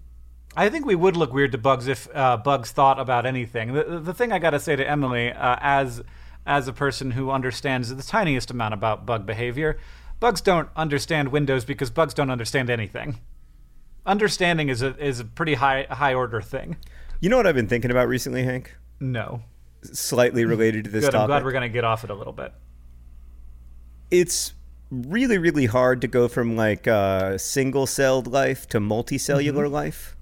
[0.58, 3.72] I think we would look weird to bugs if uh, bugs thought about anything.
[3.74, 6.02] The, the- thing I got to say to Emily, uh, as
[6.46, 9.78] as a person who understands the tiniest amount about bug behavior,
[10.18, 13.20] bugs don't understand Windows because bugs don't understand anything.
[14.04, 16.76] Understanding is a is a pretty high high order thing.
[17.20, 18.74] You know what I've been thinking about recently, Hank?
[19.00, 19.42] No.
[19.82, 21.12] Slightly related to this Good.
[21.12, 21.22] topic.
[21.22, 22.52] I'm glad we're going to get off it a little bit.
[24.10, 24.54] it's
[24.90, 29.72] really really hard to go from like uh, single celled life to multicellular Mm-hmm.
[29.74, 30.16] life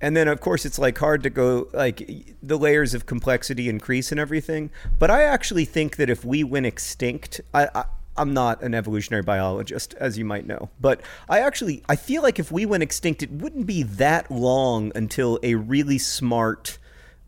[0.00, 4.10] and then of course it's like hard to go like the layers of complexity increase
[4.10, 7.84] and everything but i actually think that if we went extinct i, I
[8.16, 12.38] I'm not an evolutionary biologist, as you might know, but I actually I feel like
[12.38, 16.76] if we went extinct, it wouldn't be that long until a really smart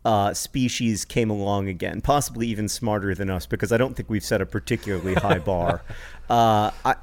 [0.05, 4.23] uh, species came along again, possibly even smarter than us, because I don't think we've
[4.23, 5.81] set a particularly high bar.
[6.29, 6.95] Uh, I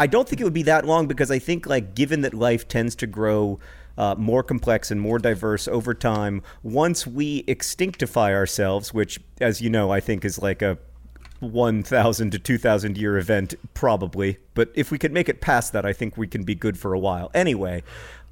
[0.00, 2.66] I don't think it would be that long because I think like given that life
[2.66, 3.60] tends to grow
[3.98, 9.68] uh, more complex and more diverse over time, once we extinctify ourselves, which as you
[9.68, 10.78] know I think is like a
[11.40, 15.92] 1000 to 2000 year event probably but if we could make it past that i
[15.92, 17.30] think we can be good for a while.
[17.32, 17.80] Anyway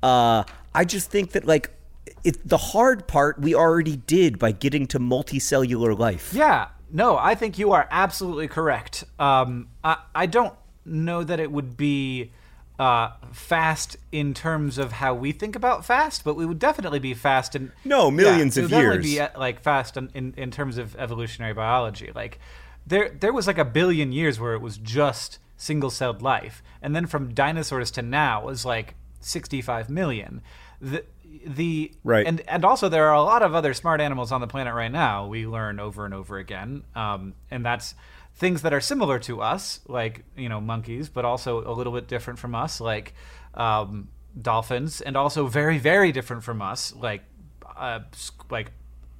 [0.02, 0.42] uh,
[0.74, 1.70] i just think that like
[2.24, 6.32] it, the hard part we already did by getting to multicellular life.
[6.34, 9.04] Yeah, no, I think you are absolutely correct.
[9.18, 12.32] Um, I, I don't know that it would be
[12.78, 17.14] uh, fast in terms of how we think about fast, but we would definitely be
[17.14, 19.30] fast in No, millions yeah, of would definitely years.
[19.30, 22.12] Be uh, like fast in, in, in terms of evolutionary biology.
[22.14, 22.38] Like
[22.86, 26.94] there there was like a billion years where it was just single celled life, and
[26.94, 30.42] then from dinosaurs to now was like sixty five million.
[30.80, 31.04] The
[31.46, 32.26] the Right.
[32.26, 34.90] and and also there are a lot of other smart animals on the planet right
[34.90, 37.94] now we learn over and over again um, and that's
[38.36, 42.06] things that are similar to us like you know monkeys but also a little bit
[42.06, 43.14] different from us like
[43.54, 44.08] um,
[44.40, 47.22] dolphins and also very very different from us like
[47.76, 48.00] uh,
[48.50, 48.72] like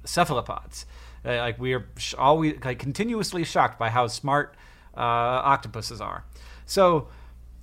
[0.07, 0.85] cephalopods.
[1.25, 4.55] Uh, like we are sh- always like continuously shocked by how smart
[4.95, 6.23] uh, octopuses are.
[6.65, 7.09] So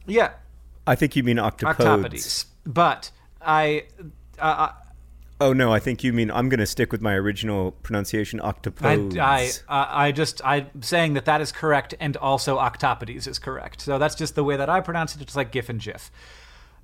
[0.06, 0.32] yeah.
[0.86, 1.76] I think you mean octopodes.
[1.76, 2.44] Octopodes.
[2.66, 3.84] But i
[4.38, 4.70] uh,
[5.40, 9.18] oh no i think you mean i'm going to stick with my original pronunciation octopodes
[9.18, 13.80] I, I, I just, I'm saying that that is correct, and also octopodes is correct.
[13.80, 15.22] So that's just the way that I pronounce it.
[15.22, 16.10] It's like GIF and GIF.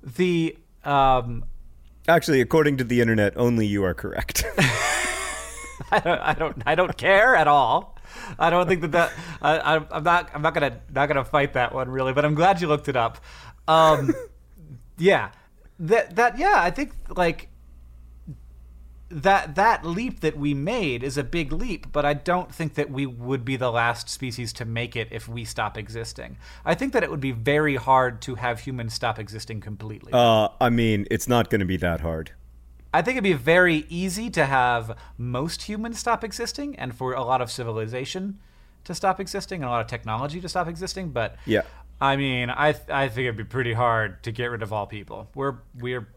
[0.03, 1.45] The, um,
[2.07, 4.43] actually according to the internet only you are correct
[5.91, 7.97] I don't, I don't, I don't care at all.
[8.37, 9.11] I don't think that that,
[9.41, 12.13] I, I'm not, I'm not gonna, not gonna fight that one really.
[12.13, 13.17] But I'm glad you looked it up.
[13.67, 14.13] Um,
[14.97, 15.31] yeah,
[15.79, 17.49] that, that, yeah, I think like
[19.11, 22.89] that that leap that we made is a big leap, but I don't think that
[22.89, 26.37] we would be the last species to make it if we stop existing.
[26.65, 30.11] I think that it would be very hard to have humans stop existing completely.
[30.13, 32.31] uh, i mean it's not going to be that hard
[32.93, 37.23] I think it'd be very easy to have most humans stop existing and for a
[37.23, 38.39] lot of civilization
[38.83, 41.61] to stop existing and a lot of technology to stop existing, but Yeah.
[42.01, 44.87] I mean, I th- I think it'd be pretty hard to get rid of all
[44.87, 45.29] people.
[45.35, 46.07] We're we're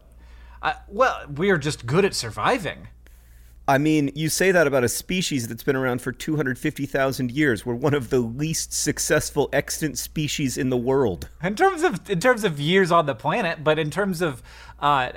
[0.61, 2.87] I, well, we're just good at surviving.
[3.67, 7.65] I mean, you say that about a species that's been around for 250,000 years.
[7.65, 11.29] We're one of the least successful extant species in the world.
[11.41, 14.43] In terms of in terms of years on the planet, but in terms of
[14.79, 15.09] uh,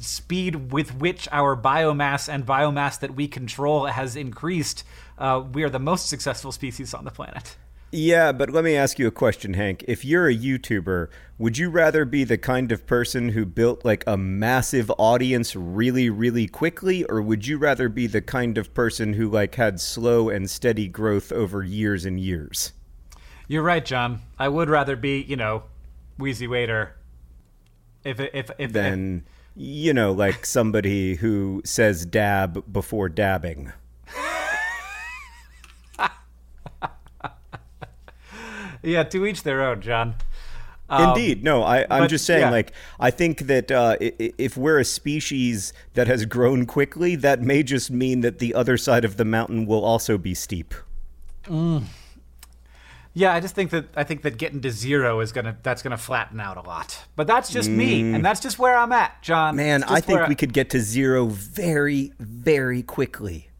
[0.00, 4.84] speed with which our biomass and biomass that we control has increased,
[5.16, 7.56] uh, we are the most successful species on the planet.
[7.96, 9.84] Yeah, but let me ask you a question, Hank.
[9.86, 14.02] If you're a YouTuber, would you rather be the kind of person who built like
[14.04, 19.12] a massive audience really, really quickly, or would you rather be the kind of person
[19.12, 22.72] who like had slow and steady growth over years and years?
[23.46, 24.22] You're right, John.
[24.40, 25.62] I would rather be, you know,
[26.18, 26.96] Wheezy Waiter.
[28.02, 33.72] If if if, if Than, you know, like somebody who says dab before dabbing.
[38.84, 40.14] Yeah, to each their own, John.
[40.88, 41.62] Um, Indeed, no.
[41.62, 42.50] I, I'm but, just saying, yeah.
[42.50, 47.62] like, I think that uh, if we're a species that has grown quickly, that may
[47.62, 50.74] just mean that the other side of the mountain will also be steep.
[53.16, 55.96] Yeah, I just think that I think that getting to zero is gonna that's gonna
[55.96, 57.04] flatten out a lot.
[57.14, 59.54] But that's just me, and that's just where I'm at, John.
[59.54, 59.58] Mm.
[59.58, 63.50] Man, I think we could get to zero very, very quickly.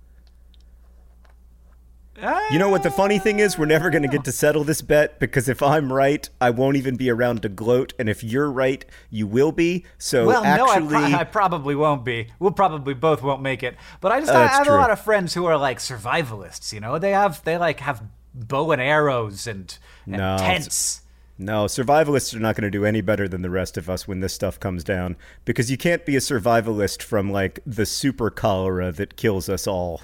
[2.16, 3.58] You know what the funny thing is?
[3.58, 6.76] We're never going to get to settle this bet because if I'm right, I won't
[6.76, 9.84] even be around to gloat, and if you're right, you will be.
[9.98, 12.28] So Well, actually, no, I, pro- I probably won't be.
[12.38, 13.76] We'll probably both won't make it.
[14.00, 14.76] But I just Uh, I have true.
[14.76, 16.72] a lot of friends who are like survivalists.
[16.72, 21.02] You know, they have they like have bow and arrows and, and No, tents.
[21.36, 24.20] No, survivalists are not going to do any better than the rest of us when
[24.20, 28.92] this stuff comes down because you can't be a survivalist from like the super cholera
[28.92, 30.02] that kills us all.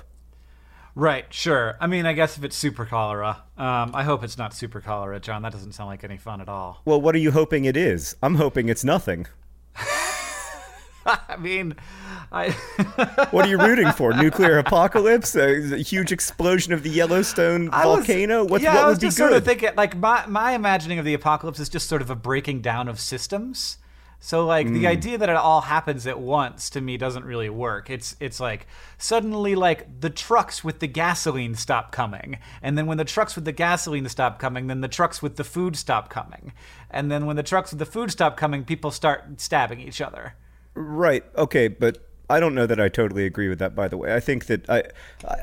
[0.94, 1.76] Right, sure.
[1.80, 5.20] I mean, I guess if it's super cholera, um, I hope it's not super cholera,
[5.20, 5.42] John.
[5.42, 6.82] That doesn't sound like any fun at all.
[6.84, 8.16] Well, what are you hoping it is?
[8.22, 9.26] I'm hoping it's nothing.
[11.06, 11.74] I mean,
[12.30, 12.50] I.
[13.30, 14.12] What are you rooting for?
[14.12, 15.34] Nuclear apocalypse?
[15.36, 18.44] A, a huge explosion of the Yellowstone I was- volcano?
[18.44, 19.22] What's, yeah, what I was would be just good?
[19.28, 22.16] sort of thinking, like my my imagining of the apocalypse is just sort of a
[22.16, 23.78] breaking down of systems.
[24.22, 24.74] So like Hmm.
[24.74, 27.88] the idea that it all happens at once to me doesn't really work.
[27.88, 28.66] It's it's like
[28.98, 33.46] suddenly like the trucks with the gasoline stop coming, and then when the trucks with
[33.46, 36.52] the gasoline stop coming, then the trucks with the food stop coming,
[36.90, 40.34] and then when the trucks with the food stop coming, people start stabbing each other.
[40.74, 41.24] Right.
[41.36, 43.74] Okay, but I don't know that I totally agree with that.
[43.74, 44.84] By the way, I think that I,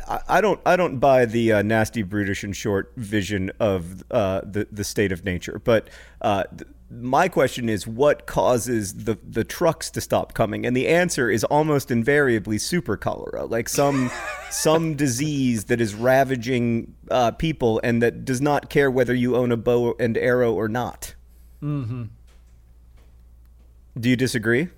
[0.07, 4.41] I, I don't, I don't buy the uh, nasty, brutish, and short vision of uh,
[4.43, 5.61] the the state of nature.
[5.63, 5.89] But
[6.21, 10.65] uh, th- my question is, what causes the the trucks to stop coming?
[10.65, 14.09] And the answer is almost invariably super cholera, like some
[14.49, 19.51] some disease that is ravaging uh, people and that does not care whether you own
[19.51, 21.15] a bow and arrow or not.
[21.61, 22.03] Mm-hmm.
[23.99, 24.69] Do you disagree?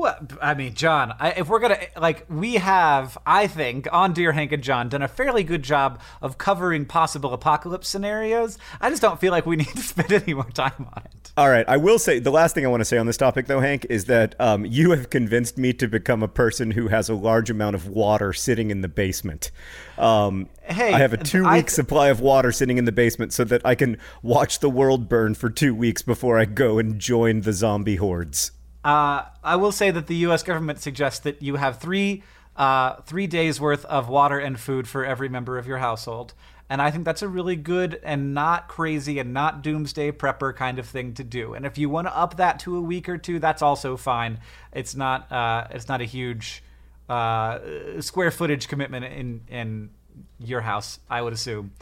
[0.00, 4.32] Well, I mean, John, I, if we're gonna like, we have, I think, on Dear
[4.32, 8.56] Hank and John, done a fairly good job of covering possible apocalypse scenarios.
[8.80, 11.32] I just don't feel like we need to spend any more time on it.
[11.36, 11.68] All right.
[11.68, 13.84] I will say the last thing I want to say on this topic, though, Hank,
[13.90, 17.50] is that um, you have convinced me to become a person who has a large
[17.50, 19.50] amount of water sitting in the basement.
[19.98, 23.34] Um, Hey, I have a two I- week supply of water sitting in the basement
[23.34, 26.98] so that I can watch the world burn for two weeks before I go and
[26.98, 28.52] join the zombie hordes.
[28.84, 30.42] Uh, I will say that the U.S.
[30.42, 32.22] government suggests that you have three
[32.56, 36.34] uh, three days worth of water and food for every member of your household,
[36.68, 40.78] and I think that's a really good and not crazy and not doomsday prepper kind
[40.78, 41.54] of thing to do.
[41.54, 44.38] And if you want to up that to a week or two, that's also fine.
[44.72, 46.62] It's not uh, it's not a huge
[47.08, 47.58] uh,
[48.00, 49.90] square footage commitment in in
[50.38, 51.72] your house, I would assume.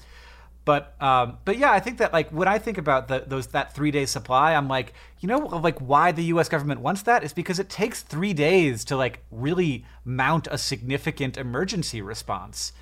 [0.68, 3.74] But um, but yeah, I think that like when I think about the, those that
[3.74, 6.50] three day supply, I'm like, you know, like why the U.S.
[6.50, 11.38] government wants that is because it takes three days to like really mount a significant
[11.38, 12.74] emergency response.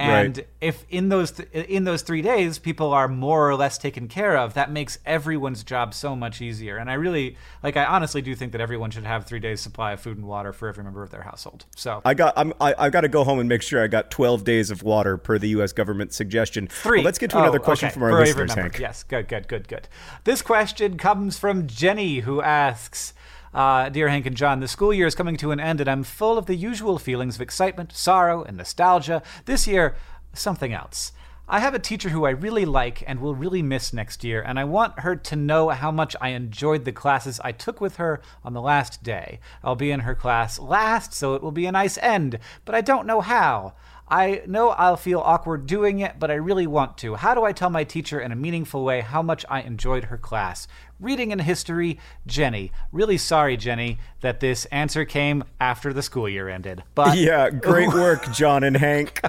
[0.00, 0.46] And Right.
[0.60, 4.36] if in those th- in those three days people are more or less taken care
[4.36, 6.76] of, that makes everyone's job so much easier.
[6.76, 9.92] And I really like, I honestly do think that everyone should have three days supply
[9.92, 11.64] of food and water for every member of their household.
[11.74, 12.32] So I got.
[12.36, 12.52] I'm.
[12.60, 15.16] I, I got to go home and make sure I got 12 days of water
[15.16, 15.72] per the U.S.
[15.72, 16.68] government suggestion.
[16.68, 16.98] Three.
[16.98, 17.94] Well, let's get to another Oh, question okay.
[17.94, 18.54] from our For listeners.
[18.54, 18.78] Hank.
[18.78, 19.88] Yes, good, good, good, good.
[20.22, 23.14] This question comes from Jenny, who asks.
[23.54, 26.04] Uh, dear Hank and John, the school year is coming to an end, and I'm
[26.04, 29.22] full of the usual feelings of excitement, sorrow, and nostalgia.
[29.46, 29.96] This year,
[30.34, 31.12] something else.
[31.50, 34.58] I have a teacher who I really like and will really miss next year, and
[34.58, 38.20] I want her to know how much I enjoyed the classes I took with her
[38.44, 39.40] on the last day.
[39.64, 42.82] I'll be in her class last, so it will be a nice end, but I
[42.82, 43.72] don't know how.
[44.10, 47.14] I know I'll feel awkward doing it, but I really want to.
[47.16, 50.16] How do I tell my teacher in a meaningful way how much I enjoyed her
[50.16, 50.66] class?
[50.98, 52.72] Reading and history, Jenny.
[52.90, 56.82] Really sorry, Jenny, that this answer came after the school year ended.
[56.94, 59.20] But Yeah, great work, John and Hank.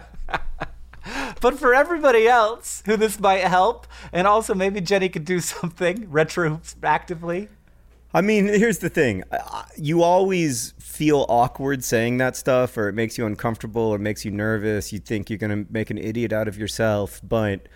[1.41, 6.07] but for everybody else who this might help, and also maybe Jenny could do something
[6.11, 7.49] retroactively.
[8.11, 9.23] I mean, here's the thing.
[9.77, 14.31] You always feel awkward saying that stuff, or it makes you uncomfortable, or makes you
[14.31, 14.91] nervous.
[14.91, 17.21] You think you're going to make an idiot out of yourself.
[17.23, 17.67] But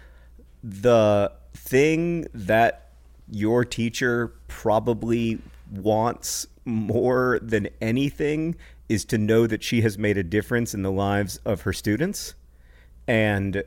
[0.64, 2.94] the thing that
[3.30, 5.40] your teacher probably
[5.72, 8.56] wants more than anything
[8.90, 12.34] is to know that she has made a difference in the lives of her students.
[13.08, 13.64] And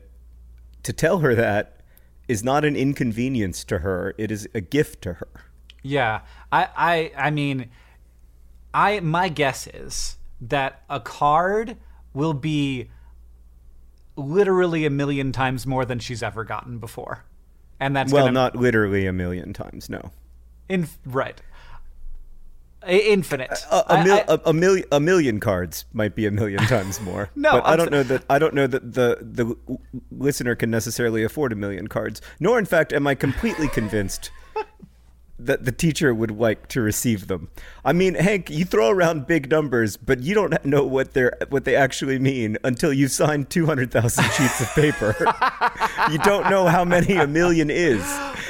[0.83, 1.81] to tell her that
[2.27, 5.29] is not an inconvenience to her, it is a gift to her.
[5.87, 6.21] Yeah,
[6.51, 7.69] I, I, I mean,
[8.73, 11.77] I my guess is that a card
[12.13, 12.89] will be
[14.15, 17.23] literally a million times more than she's ever gotten before,
[17.79, 20.11] and that's Well, gonna, not literally a million times, no.
[20.67, 21.41] in, right.
[22.83, 23.51] I- Infinite.
[23.71, 26.59] A, a, I- mil, I- a, a million a million cards might be a million
[26.67, 27.29] times more.
[27.35, 29.55] No, but I I'm don't know that I don't know that the the
[30.11, 32.21] listener can necessarily afford a million cards.
[32.39, 34.31] Nor, in fact, am I completely convinced
[35.39, 37.49] that the teacher would like to receive them.
[37.85, 41.63] I mean, Hank, you throw around big numbers, but you don't know what they're what
[41.63, 45.15] they actually mean until you sign two hundred thousand sheets of paper.
[46.11, 48.01] you don't know how many a million is.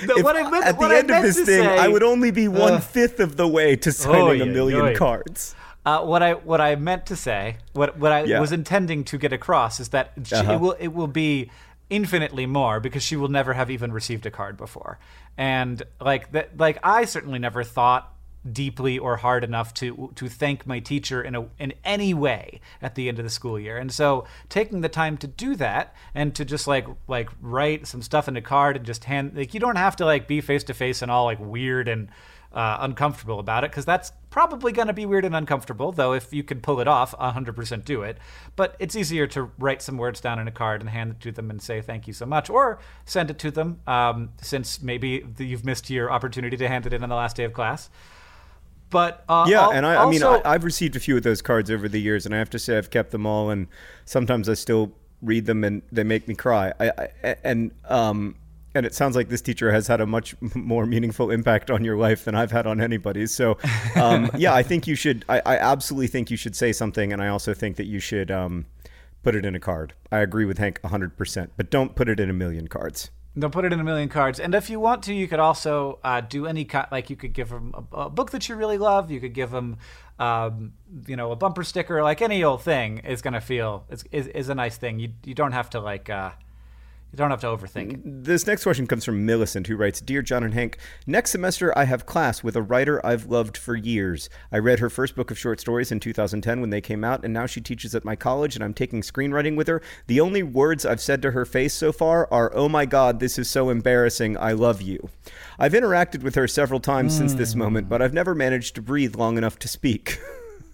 [0.05, 2.32] No, If- what I meant- at the end of this thing, say- I would only
[2.32, 4.95] be one fifth of the way to signing Oy, a million oy.
[4.95, 5.55] cards.
[5.86, 8.39] Uh, what I what I meant to say, what what I Yeah.
[8.39, 10.53] was intending to get across is that Uh-huh.
[10.53, 11.49] it will it will be
[11.89, 14.99] infinitely more because she will never have even received a card before,
[15.38, 18.13] and like that like I certainly never thought
[18.51, 22.95] deeply or hard enough to to thank my teacher in a in any way at
[22.95, 23.77] the end of the school year.
[23.77, 28.01] And so taking the time to do that and to just like like write some
[28.01, 30.63] stuff in a card and just hand like you don't have to like be face
[30.65, 32.09] to face and all like weird and
[32.54, 35.91] uh, uncomfortable about it because that's probably going to be weird and uncomfortable.
[35.91, 38.18] Though if you can pull it off, 100% do it.
[38.56, 41.32] But it's easier to write some words down in a card and hand it to
[41.32, 45.26] them and say thank you so much, or send it to them um, since maybe
[45.38, 47.89] you've missed your opportunity to hand it in on the last day of class.
[48.89, 51.41] But uh, yeah, and I, also, I mean, I, I've received a few of those
[51.41, 53.68] cards over the years, and I have to say I've kept them all, and
[54.06, 56.74] sometimes I still read them, and they make me cry.
[56.80, 56.91] I,
[57.24, 58.36] I and um,
[58.78, 61.97] and it sounds like this teacher has had a much more meaningful impact on your
[61.97, 63.34] life than I've had on anybody's.
[63.34, 63.57] So,
[63.95, 65.25] um, yeah, I think you should.
[65.28, 68.32] I, I absolutely think you should say something, and I also think that you should
[68.32, 68.67] um,
[69.23, 69.93] put it in a card.
[70.11, 73.11] I agree with Hank 100%, but don't put it in a million cards.
[73.36, 74.39] They'll put it in a million cards.
[74.39, 77.34] And if you want to, you could also uh, do any kind, like you could
[77.34, 79.11] give them a, a, book that you really love.
[79.11, 79.78] You could give them,
[80.17, 80.73] um,
[81.05, 84.25] you know, a bumper sticker, like any old thing is going to feel, is, is,
[84.28, 84.99] is, a nice thing.
[84.99, 86.32] You, you don't have to like, uh,
[87.12, 88.01] you don't have to overthink it.
[88.03, 91.86] This next question comes from Millicent, who writes Dear John and Hank, next semester I
[91.86, 94.30] have class with a writer I've loved for years.
[94.51, 97.34] I read her first book of short stories in 2010 when they came out, and
[97.34, 99.82] now she teaches at my college, and I'm taking screenwriting with her.
[100.08, 103.39] The only words I've said to her face so far are, Oh my God, this
[103.39, 104.38] is so embarrassing.
[104.38, 105.10] I love you.
[105.58, 107.20] I've interacted with her several times mm.
[107.20, 110.20] since this moment, but I've never managed to breathe long enough to speak.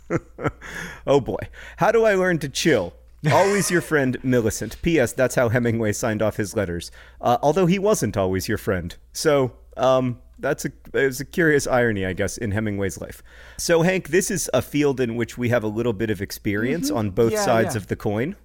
[1.07, 1.47] oh boy.
[1.77, 2.93] How do I learn to chill?
[3.31, 4.81] Always your friend, Millicent.
[4.81, 5.13] P.S.
[5.13, 6.91] That's how Hemingway signed off his letters.
[7.21, 8.95] Uh, although he wasn't always your friend.
[9.11, 13.23] So, um, that's a it's a curious irony, I guess, in Hemingway's life.
[13.57, 16.87] So, Hank, this is a field in which we have a little bit of experience
[16.89, 16.97] mm-hmm.
[16.97, 17.81] on both yeah, sides yeah.
[17.81, 18.35] of the coin.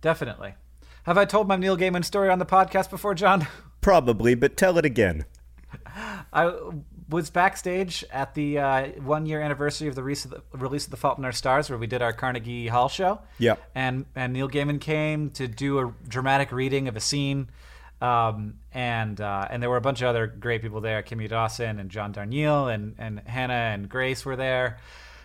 [0.00, 0.54] Definitely.
[1.04, 3.46] Have I told my Neil Gaiman story on the podcast before, John?
[3.80, 5.24] Probably, but tell it again.
[6.32, 6.52] I
[7.12, 11.24] was backstage at the uh, one year anniversary of the, release of The Fault in
[11.24, 13.20] Our Stars, where we did our Carnegie Hall show.
[13.38, 13.56] Yeah.
[13.74, 17.48] And and Neil Gaiman came to do a dramatic reading of a scene.
[18.00, 21.02] Um, and uh, and there were a bunch of other great people there.
[21.02, 24.78] Kimya Dawson and John Darnielle and, and Hannah and Grace were there.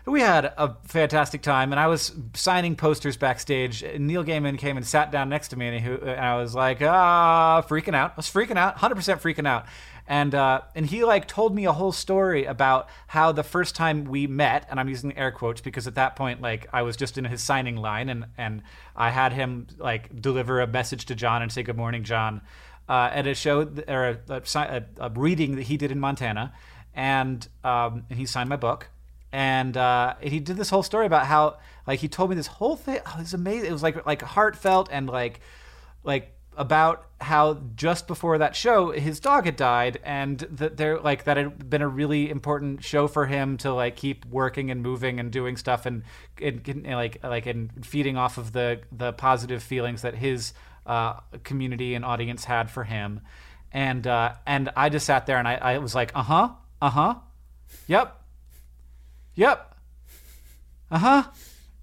[0.06, 3.84] We had a fantastic time, and I was signing posters backstage.
[3.84, 6.82] Neil Gaiman came and sat down next to me, and, he, and I was like,
[6.82, 8.12] ah, freaking out.
[8.12, 9.66] I was freaking out, 100% freaking out
[10.08, 14.06] and uh, and he like told me a whole story about how the first time
[14.06, 17.18] we met, and I'm using air quotes because at that point like I was just
[17.18, 18.64] in his signing line, and and
[18.96, 22.42] I had him like deliver a message to John and say good morning, John,
[22.88, 26.54] uh, at a show or a, a, a, reading that he did in Montana,
[26.94, 28.90] and um, and he signed my book.
[29.30, 32.78] And uh, he did this whole story about how, like, he told me this whole
[32.78, 33.02] thing.
[33.06, 33.70] Oh, it was amazing.
[33.70, 35.42] It was like, like heartfelt and like,
[36.06, 41.24] like about how just before that show his dog had died and that there like
[41.24, 45.20] that had been a really important show for him to like keep working and moving
[45.20, 46.04] and doing stuff and,
[46.42, 50.54] and, and like like and feeding off of the the positive feelings that his
[50.88, 53.22] uh, community and audience had for him.
[53.72, 56.50] And uh, and I just sat there and I, I was like uh huh
[56.82, 57.16] uh huh
[57.88, 58.22] yep
[59.36, 59.76] yep
[60.90, 61.24] uh huh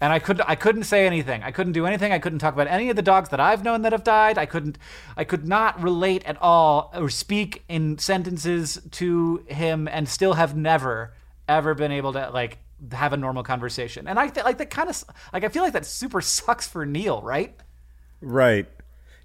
[0.04, 1.42] and I could I couldn't say anything.
[1.42, 2.12] I couldn't do anything.
[2.12, 4.36] I couldn't talk about any of the dogs that I've known that have died.
[4.36, 4.76] I couldn't
[5.16, 10.54] I could not relate at all or speak in sentences to him and still have
[10.54, 11.14] never
[11.48, 12.58] ever been able to like
[12.92, 14.06] have a normal conversation.
[14.06, 16.84] And I th- like that kind of like I feel like that super sucks for
[16.84, 17.56] Neil, right?
[18.20, 18.66] Right.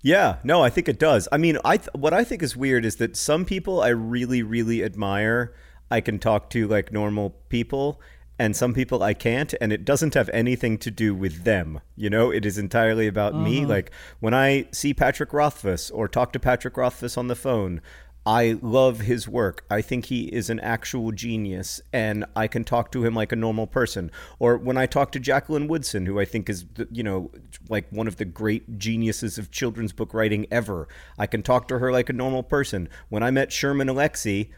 [0.02, 1.28] Yeah, no, I think it does.
[1.30, 4.44] I mean, I th- what I think is weird is that some people I really
[4.44, 5.54] really admire
[5.92, 8.00] I can talk to like normal people
[8.40, 11.82] and some people I can't, and it doesn't have anything to do with them.
[11.98, 13.60] You know, it is entirely about me.
[13.60, 13.70] Mm-hmm.
[13.70, 17.82] Like when I see Patrick Rothfuss or talk to Patrick Rothfuss on the phone,
[18.26, 19.66] I love his work.
[19.70, 23.36] I think he is an actual genius, and I can talk to him like a
[23.36, 24.12] normal person.
[24.40, 27.32] Or when I talk to Jacqueline Woodson, who I think is, you know,
[27.70, 30.88] like one of the great geniuses of children's book writing ever,
[31.18, 32.88] I can talk to her like a normal person.
[33.10, 34.50] When I met Sherman Alexie,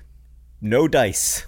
[0.60, 1.48] no dice.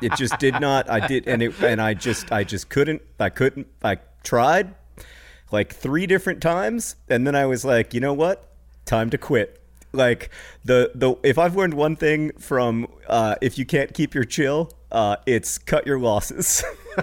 [0.00, 0.88] It just did not.
[0.88, 3.02] I did, and it, and I just, I just couldn't.
[3.18, 3.66] I couldn't.
[3.82, 4.74] I tried
[5.50, 8.48] like three different times, and then I was like, you know what?
[8.84, 9.60] Time to quit.
[9.92, 10.30] Like
[10.64, 14.70] the the if I've learned one thing from uh, if you can't keep your chill,
[14.92, 16.62] uh, it's cut your losses.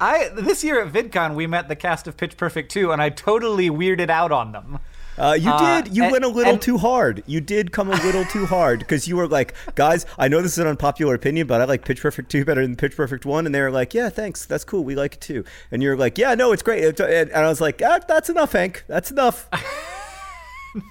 [0.00, 3.10] I this year at VidCon we met the cast of Pitch Perfect 2 and I
[3.10, 4.78] totally weirded out on them.
[5.18, 5.96] Uh, you Uh, did.
[5.96, 7.22] You and- went a little and- too hard.
[7.26, 10.52] You did come a little too hard because you were like, guys, I know this
[10.52, 13.44] is an unpopular opinion, but I like Pitch Perfect 2 better than Pitch Perfect 1.
[13.46, 14.46] And they were like, yeah, thanks.
[14.46, 14.84] That's cool.
[14.84, 15.44] We like it too.
[15.70, 16.98] And you're like, yeah, no, it's great.
[17.00, 18.84] And I was like, ah, that's enough, Hank.
[18.88, 19.48] That's enough.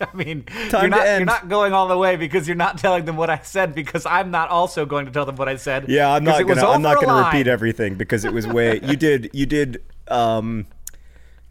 [0.01, 3.05] I mean, Time you're, not, you're not going all the way because you're not telling
[3.05, 5.89] them what I said because I'm not also going to tell them what I said.
[5.89, 6.63] Yeah, I'm not gonna.
[6.67, 7.25] I'm not gonna line.
[7.33, 8.79] repeat everything because it was way.
[8.83, 9.31] You did.
[9.33, 9.81] You did.
[10.07, 10.67] Um,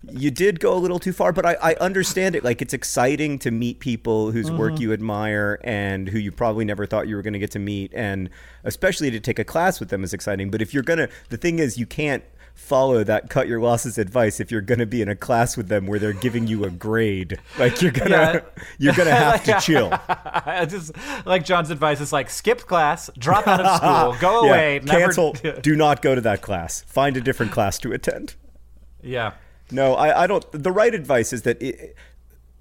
[0.08, 2.42] you did go a little too far, but I, I understand it.
[2.42, 4.82] Like it's exciting to meet people whose work Mm-hmm.
[4.82, 7.92] you admire and who you probably never thought you were going to get to meet,
[7.94, 8.30] and
[8.64, 10.50] especially to take a class with them is exciting.
[10.50, 12.24] But if you're gonna, the thing is, you can't
[12.54, 15.68] follow that cut your losses advice if you're going to be in a class with
[15.68, 17.38] them where they're giving you a grade.
[17.58, 18.62] Like you're gonna, Yeah.
[18.78, 19.88] you're gonna have to chill.
[20.66, 20.92] Just
[21.26, 24.98] like John's advice is like skip class, drop out of school, go Yeah, away, never-
[25.00, 25.32] cancel.
[25.62, 26.82] do not go to that class.
[26.82, 28.34] Find a different class to attend.
[29.02, 29.32] yeah.
[29.70, 30.44] No, I, I don't.
[30.52, 31.96] The right advice is that it,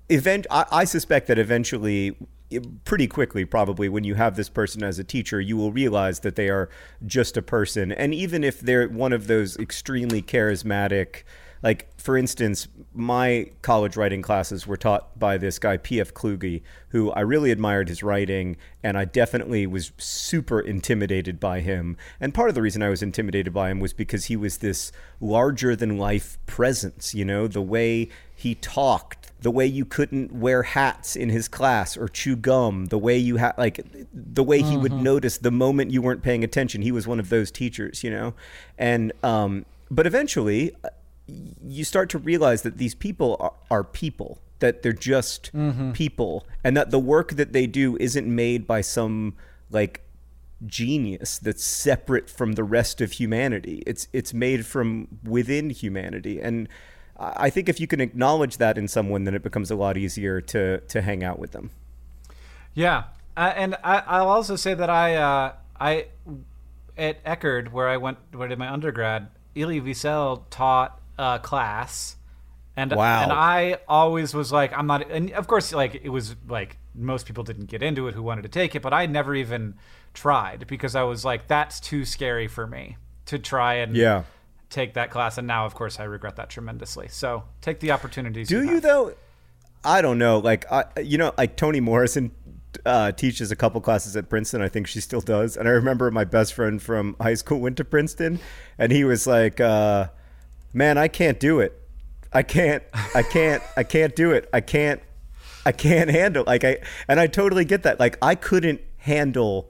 [0.10, 0.48] event.
[0.50, 2.18] I, I suspect that eventually,
[2.86, 6.36] pretty quickly, probably when you have this person as a teacher, you will realize that
[6.36, 6.70] they are
[7.06, 11.24] just a person, and even if they're one of those extremely charismatic.
[11.62, 16.14] Like, for instance, my college writing classes were taught by this guy, P.F.
[16.14, 21.98] Kluge, who I really admired his writing, and I definitely was super intimidated by him.
[22.20, 24.92] And part of the reason I was intimidated by him was because he was this
[25.20, 30.64] larger than life presence, you know, the way he talked, the way you couldn't wear
[30.64, 34.78] hats in his class or chew gum, the way you had, like, the way he
[34.78, 36.82] would notice the moment you weren't paying attention.
[36.82, 38.34] He was one of those teachers, you know?
[38.78, 40.74] And, um, but eventually,
[41.64, 45.52] you start to realize that these people are, are people that they're just
[45.94, 49.36] people and that the work that they do isn't made by some
[49.72, 50.02] like
[50.66, 53.82] genius that's separate from the rest of humanity.
[53.88, 56.42] It's it's made from within humanity.
[56.42, 56.68] And
[57.18, 60.42] I think if you can acknowledge that in someone, then it becomes a lot easier
[60.42, 61.72] to to hang out with them.
[62.74, 63.06] Yeah,
[63.36, 66.08] uh, and I, I'll also say that I, uh, I,
[66.98, 72.16] at Eckerd, where I went, where I did my undergrad, Elie Wiesel taught a class,
[72.76, 73.24] and Wow.
[73.24, 77.26] and I always was like, I'm not, and of course, like it was like most
[77.26, 79.76] people didn't get into it who wanted to take it, but I never even
[80.14, 82.98] tried because I was like, that's too scary for me
[83.28, 84.24] to try and Yeah.
[84.70, 87.08] take that class, and now of course I regret that tremendously.
[87.10, 88.48] So take the opportunities.
[88.48, 88.84] Do you have.
[88.84, 89.14] though?
[89.84, 90.40] I don't know.
[90.40, 92.32] Like I, you know, like Toni Morrison
[92.86, 94.62] uh, teaches a couple classes at Princeton.
[94.62, 95.58] I think she still does.
[95.58, 98.40] And I remember my best friend from high school went to Princeton,
[98.78, 100.08] and he was like, uh,
[100.74, 101.74] "Man, I can't do it.
[102.32, 102.84] I can't.
[103.16, 103.64] I can't.
[103.76, 104.50] I can't do it.
[104.54, 105.02] I can't.
[105.66, 108.00] I can't handle like I." And I totally get that.
[108.00, 109.70] Like I couldn't handle.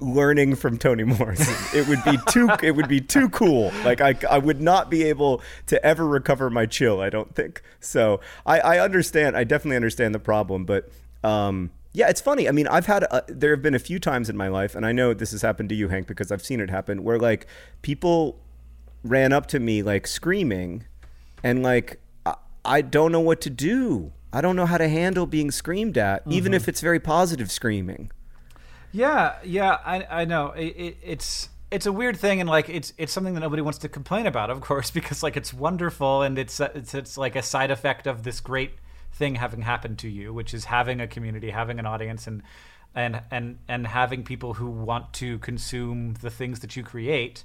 [0.00, 1.54] learning from Toni Morrison.
[1.74, 3.72] It would be too it would be too cool.
[3.84, 7.62] Like I I would not be able to ever recover my chill, I don't think.
[7.80, 10.90] So I, I understand I definitely understand the problem, but
[11.24, 12.48] um yeah, it's funny.
[12.48, 14.84] I mean, I've had a, there have been a few times in my life, and
[14.84, 17.46] I know this has happened to you, Hank, because I've seen it happen, where like
[17.80, 18.38] people
[19.04, 20.84] ran up to me like screaming,
[21.42, 22.34] and like I,
[22.64, 24.12] I don't know what to do.
[24.32, 28.10] I don't know how to handle being screamed at, even if it's very positive screaming.
[28.92, 30.52] Yeah, yeah, I I know.
[30.52, 33.78] It, it, it's it's a weird thing, and like it's it's something that nobody wants
[33.78, 37.42] to complain about, of course, because like it's wonderful, and it's it's it's like a
[37.42, 38.72] side effect of this great
[39.12, 42.42] thing having happened to you, which is having a community, having an audience, and
[42.94, 47.44] and and and having people who want to consume the things that you create.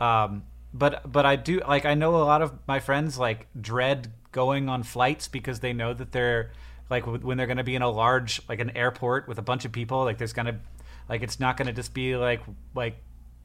[0.00, 4.12] Um, but but I do like I know a lot of my friends like dread
[4.32, 6.52] going on flights because they know that they're
[6.88, 9.64] like when they're going to be in a large like an airport with a bunch
[9.64, 10.56] of people like there's going to
[11.08, 12.40] like it's not going to just be like
[12.74, 12.96] like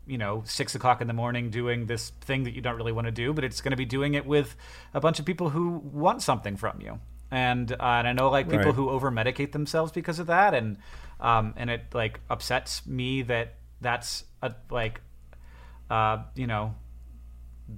[0.08, 3.06] you know six o'clock in the morning doing this thing that you don't really want
[3.06, 4.56] to do but it's going to be doing it with
[4.94, 7.00] a bunch of people who want something from you
[7.32, 8.76] and uh, and I know like people Right.
[8.76, 10.78] who over medicate themselves because of that and
[11.20, 15.02] um and it like upsets me that that's a like
[15.90, 16.76] uh you know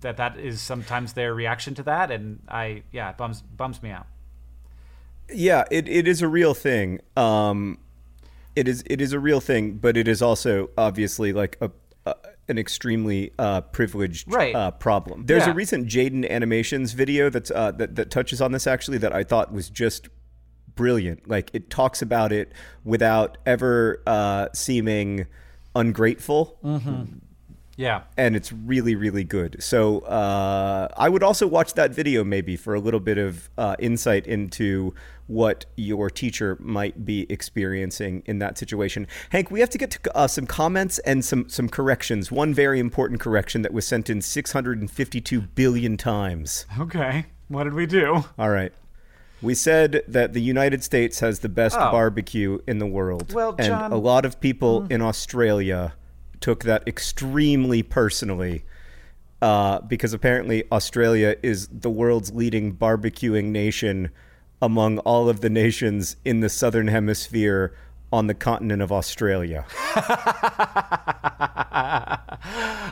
[0.02, 3.90] that that is sometimes their reaction to that and I yeah it bums bums me
[3.92, 4.06] out
[5.34, 7.00] Yeah, it, it is a real thing.
[7.18, 7.80] Um,
[8.56, 11.70] it is it is a real thing, but it is also obviously like a,
[12.06, 12.16] a
[12.48, 14.56] an extremely uh, privileged Right.
[14.56, 15.26] uh, problem.
[15.26, 15.52] There's Yeah.
[15.52, 19.24] a recent Jaden Animations video that's uh, that that touches on this actually that I
[19.24, 20.08] thought was just
[20.76, 21.28] brilliant.
[21.30, 22.54] Like it talks about it
[22.86, 25.28] without ever uh, seeming
[25.76, 26.58] ungrateful
[27.78, 28.02] yeah.
[28.18, 29.62] And it's really really good.
[29.64, 33.76] So uh, i would also watch that video maybe for a little bit of uh,
[33.80, 34.94] insight into
[35.28, 39.08] what your teacher might be experiencing in that situation.
[39.30, 42.32] Hank we have to get to uh, some comments and some some corrections.
[42.32, 46.66] One very important correction that was sent in 652 billion times.
[46.80, 47.26] Okay.
[47.48, 48.26] What did we do?
[48.38, 48.74] All right.
[49.42, 51.92] We said that the United States has the best Oh.
[51.92, 53.34] barbecue in the world.
[53.34, 55.94] Well, and John- a lot of people in Australia
[56.42, 58.64] took that extremely personally
[59.42, 64.10] uh, because apparently Australia is the world's leading barbecuing nation
[64.62, 67.76] among all of the nations in the southern hemisphere
[68.12, 69.66] on the continent of Australia.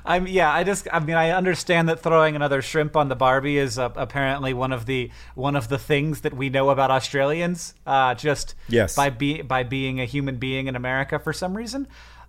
[0.07, 0.53] I'm yeah.
[0.53, 3.89] I just I mean I understand that throwing another shrimp on the Barbie is uh,
[3.95, 7.73] apparently one of the one of the things that we know about Australians.
[7.85, 8.95] Uh, just Yes.
[8.95, 11.87] by be by being a human being in America for some reason.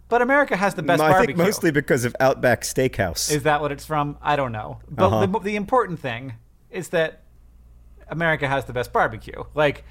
[0.09, 1.15] But America has the best barbecue.
[1.15, 1.37] I barbecue.
[1.37, 3.31] think mostly because of Outback Steakhouse.
[3.31, 4.17] Is that what it's from?
[4.23, 4.79] I don't know.
[4.89, 5.27] But Uh-huh.
[5.27, 6.35] the, the important thing
[6.71, 7.23] is that
[8.09, 9.43] America has the best barbecue.
[9.55, 9.85] Like,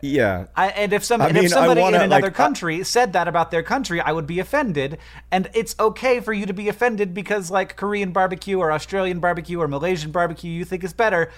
[0.00, 0.46] yeah.
[0.56, 2.36] I, and if some I and mean, if I somebody wanna, in another like, I-
[2.36, 4.98] country said that about their country, I would be offended.
[5.30, 9.60] And it's okay for you to be offended because like Korean barbecue or Australian barbecue
[9.60, 11.30] or Malaysian barbecue you think is better.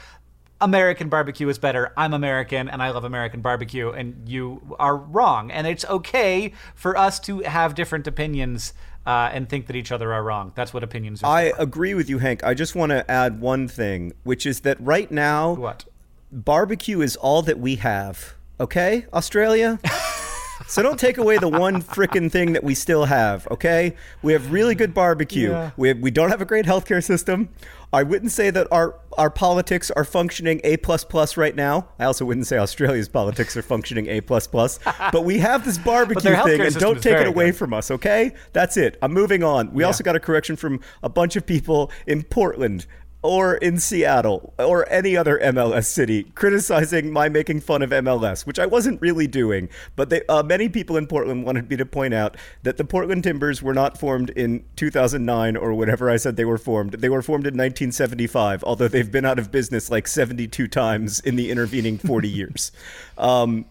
[0.64, 1.92] American barbecue is better.
[1.94, 5.50] I'm American and I love American barbecue and you are wrong.
[5.50, 8.72] And it's okay for us to have different opinions
[9.04, 10.52] uh, and think that each other are wrong.
[10.54, 11.30] That's what opinions are.
[11.30, 12.42] I agree with you, Hank.
[12.42, 15.84] I just want to add one thing, which is that right now, what?
[16.32, 18.32] barbecue is all that we have.
[18.58, 19.78] Okay, Australia?
[20.66, 23.94] so don't take away the one frickin' thing that we still have, okay?
[24.22, 25.50] We have really good barbecue.
[25.50, 25.72] Yeah.
[25.76, 27.50] We, we don't have a great healthcare system.
[27.92, 31.88] I wouldn't say that our, our politics are functioning A plus plus right now.
[31.98, 34.78] I also wouldn't say Australia's politics are functioning A plus plus.
[35.12, 37.56] But we have this barbecue thing, and don't take it away good.
[37.56, 38.32] from us, okay?
[38.52, 38.96] That's it.
[39.02, 39.72] I'm moving on.
[39.72, 42.86] We also got a correction from a bunch of people in Portland
[43.25, 48.59] or in Seattle or any other MLS city criticizing my making fun of MLS, which
[48.59, 49.70] I wasn't really doing.
[49.97, 53.25] But they, uh, many people in Portland wanted me to point out that the Portland
[53.25, 56.93] Timbers were not formed in 2009 or whatever I said they were formed.
[56.93, 61.37] They were formed in 1975, although they've been out of business like 72 times in
[61.37, 62.72] the intervening 40 years.
[63.16, 63.64] Um,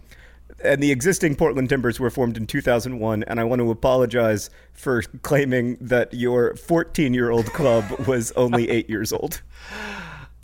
[0.63, 3.23] and the existing Portland Timbers were formed in 2001.
[3.23, 8.69] And I want to apologize for claiming that your 14 year old club was only
[8.69, 9.41] eight years old.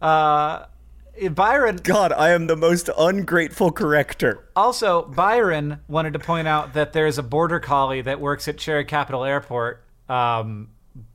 [0.01, 0.65] Uh,
[1.31, 4.47] Byron God, I am the most ungrateful corrector.
[4.55, 8.85] Also, Byron wanted to point out that there's a border collie that works at Cherry
[8.85, 9.83] Capital Airport.
[10.07, 10.69] Um,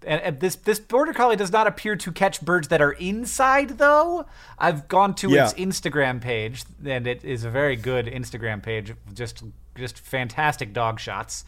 [0.07, 4.27] and, this this border collie does not appear to catch birds that are inside, though.
[4.59, 5.45] I've gone to Yeah.
[5.45, 8.95] its Instagram page, and it is a very good Instagram page.
[9.13, 9.43] Just
[9.75, 11.45] just fantastic dog shots.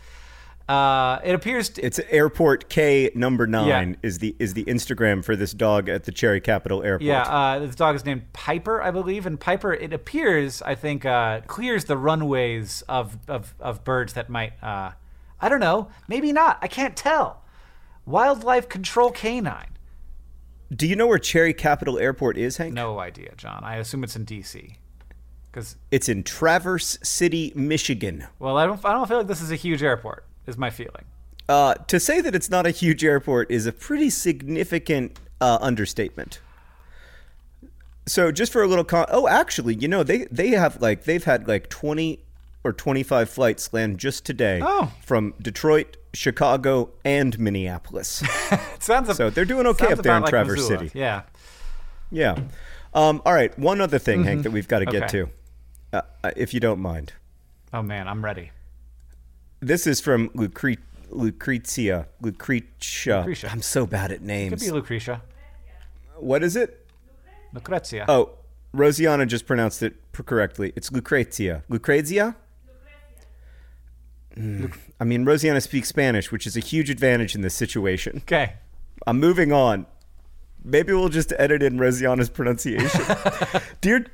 [0.68, 4.08] Uh, it appears to, It's airport K number nine Yeah.
[4.08, 7.02] is the is the Instagram for this dog at the Cherry Capital Airport.
[7.06, 11.04] Yeah, uh, this dog is named Piper, I believe, and Piper, it appears, I think,
[11.04, 14.90] uh, clears the runways of, of, of birds that might, uh,
[15.40, 16.58] I don't know, maybe not.
[16.60, 17.42] I can't tell.
[18.06, 19.66] Wildlife Control Canine.
[20.74, 22.72] Do you know where Cherry Capital Airport is, Hank?
[22.74, 23.62] No idea, John.
[23.64, 24.76] I assume it's in D.C.
[25.50, 28.26] Because, It's in Traverse City, Michigan.
[28.38, 30.24] well, I don't, I don't feel like this is a huge airport.
[30.46, 31.04] Is my feeling.
[31.48, 36.40] Uh, to say that it's not a huge airport is a pretty significant uh, understatement.
[38.06, 41.24] So just for a little con- oh actually you know they they have like they've
[41.24, 42.20] had like 20
[42.62, 44.92] or 25 flights land just today Oh.
[45.04, 48.22] from Detroit, Chicago and Minneapolis.
[48.80, 49.16] Sounds.
[49.16, 50.78] So they're doing okay up there in like Traverse Missoula.
[50.80, 50.98] City.
[50.98, 51.22] Yeah.
[52.10, 52.38] yeah.
[52.94, 55.30] Um, all right, one other thing Hank that we've got to get Mm-hmm.
[55.92, 56.02] To.
[56.24, 57.12] Uh, if you don't mind.
[57.72, 58.50] Oh man, I'm ready.
[59.60, 60.76] This is from Lucre-
[61.10, 62.06] Lucrezia.
[62.20, 63.18] Lucretia.
[63.18, 63.48] Lucretia.
[63.52, 64.50] I'm so bad at names.
[64.50, 64.70] Could names.
[64.72, 65.22] be Lucretia.
[66.16, 66.86] What is it?
[67.52, 68.04] Lucrezia.
[68.08, 68.30] Oh,
[68.74, 70.72] Rosiana just pronounced it correctly.
[70.76, 71.62] It's Lucrezia.
[71.68, 72.36] Lucrezia?
[74.36, 74.76] Mm.
[74.98, 78.18] I mean, Rosiana speaks Spanish, which is a huge advantage in this situation.
[78.24, 78.54] Okay.
[79.06, 79.86] I'm moving on.
[80.64, 83.02] Maybe we'll just edit in Rosiana's pronunciation.
[83.80, 84.06] Dear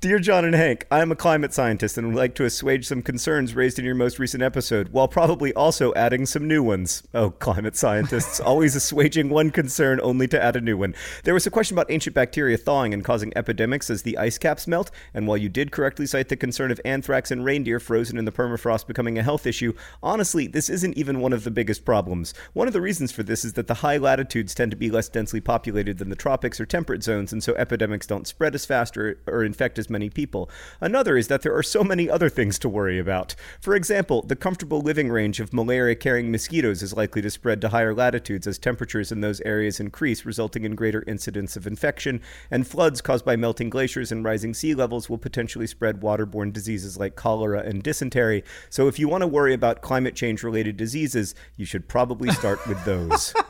[0.00, 3.02] Dear John and Hank, I am a climate scientist and would like to assuage some
[3.02, 7.02] concerns raised in your most recent episode, while probably also adding some new ones.
[7.12, 10.94] Oh, climate scientists, always assuaging one concern only to add a new one.
[11.24, 14.68] There was a question about ancient bacteria thawing and causing epidemics as the ice caps
[14.68, 18.24] melt, and while you did correctly cite the concern of anthrax and reindeer frozen in
[18.24, 22.34] the permafrost becoming a health issue, honestly, this isn't even one of the biggest problems.
[22.52, 25.08] One of the reasons for this is that the high latitudes tend to be less
[25.08, 28.96] densely populated than the tropics or temperate zones, and so epidemics don't spread as fast
[28.96, 30.50] or, or infect as many people.
[30.80, 33.34] Another is that there are so many other things to worry about.
[33.60, 37.68] For example, the comfortable living range of malaria carrying mosquitoes is likely to spread to
[37.68, 42.20] higher latitudes as temperatures in those areas increase, resulting in greater incidence of infection,
[42.50, 46.98] and floods caused by melting glaciers and rising sea levels will potentially spread waterborne diseases
[46.98, 48.44] like cholera and dysentery.
[48.70, 52.66] So if you want to worry about climate change related diseases, you should probably start
[52.66, 53.34] with those.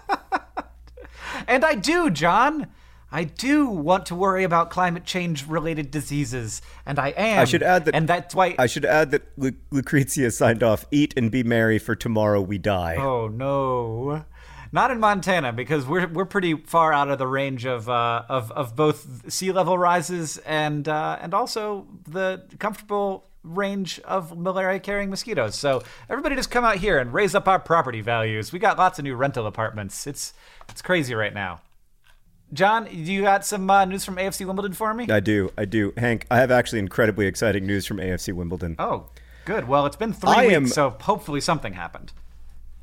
[1.46, 2.66] And I do, John.
[3.10, 7.40] I do want to worry about climate change related diseases, and I am.
[7.40, 8.54] I should add that- and that's why.
[8.58, 12.58] I should add that Lu- Lucrezia signed off, eat and be merry, for tomorrow we
[12.58, 12.96] die.
[12.98, 14.24] oh no!
[14.70, 18.52] Not in Montana because we're we're pretty far out of the range of uh, of
[18.52, 25.08] of both sea level rises and uh, and also the comfortable range of malaria carrying
[25.08, 25.54] mosquitoes.
[25.54, 28.52] So everybody just come out here and raise up our property values.
[28.52, 30.06] We got lots of new rental apartments.
[30.06, 30.34] It's
[30.68, 31.62] it's crazy right now.
[32.52, 35.06] John, do you got some uh, news from AFC Wimbledon for me?
[35.10, 35.92] I do, I do.
[35.96, 38.76] Hank, I have actually incredibly exciting news from AFC Wimbledon.
[38.78, 39.06] Oh,
[39.44, 39.68] good.
[39.68, 42.12] Well, it's been three I weeks, am- so hopefully something happened.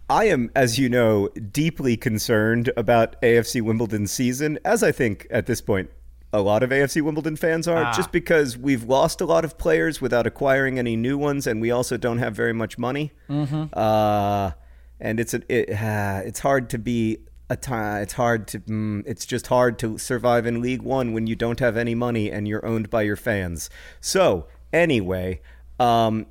[0.08, 5.48] I am, as you know, deeply concerned about AFC Wimbledon's season, as I think at
[5.48, 5.90] this point
[6.32, 7.94] a lot of AFC Wimbledon fans are, Ah.
[7.96, 11.72] just because we've lost a lot of players without acquiring any new ones, and we
[11.72, 13.14] also don't have very much money.
[13.30, 13.66] Mm-hmm.
[13.74, 14.52] Uh,
[15.00, 17.20] and it's a, it, uh, it's hard to be
[17.50, 18.02] a time.
[18.02, 18.60] It's hard to.
[18.62, 22.32] Mm, it's just hard to survive in League One when you don't have any money
[22.32, 23.70] and you're owned by your fans.
[24.02, 25.42] So anyway,
[25.80, 26.26] um,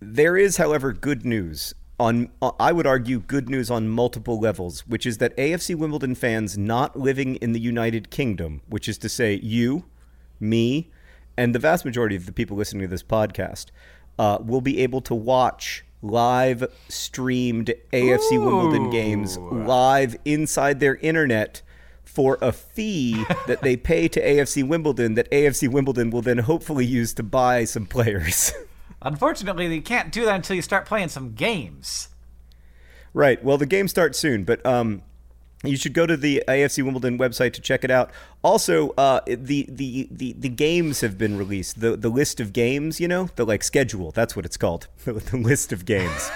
[0.00, 1.74] there is, however, good news.
[2.00, 6.16] On, uh, I would argue good news on multiple levels, which is that AFC Wimbledon
[6.16, 9.84] fans not living in the United Kingdom, which is to say you,
[10.40, 10.90] me,
[11.36, 13.66] and the vast majority of the people listening to this podcast,
[14.18, 21.62] uh, will be able to watch live streamed AFC Wimbledon games live inside their internet
[22.02, 26.84] for a fee that they pay to AFC Wimbledon that AFC Wimbledon will then hopefully
[26.84, 28.52] use to buy some players.
[29.02, 32.08] Unfortunately, you can't do that until you start playing some games.
[33.14, 33.42] Right.
[33.42, 35.02] Well, the game starts soon, but um,
[35.62, 38.10] you should go to the AFC Wimbledon website to check it out.
[38.42, 41.80] Also, uh, the, the the the games have been released.
[41.80, 44.10] The the list of games, you know, the like schedule.
[44.10, 44.88] That's what it's called.
[45.04, 46.30] the list of games.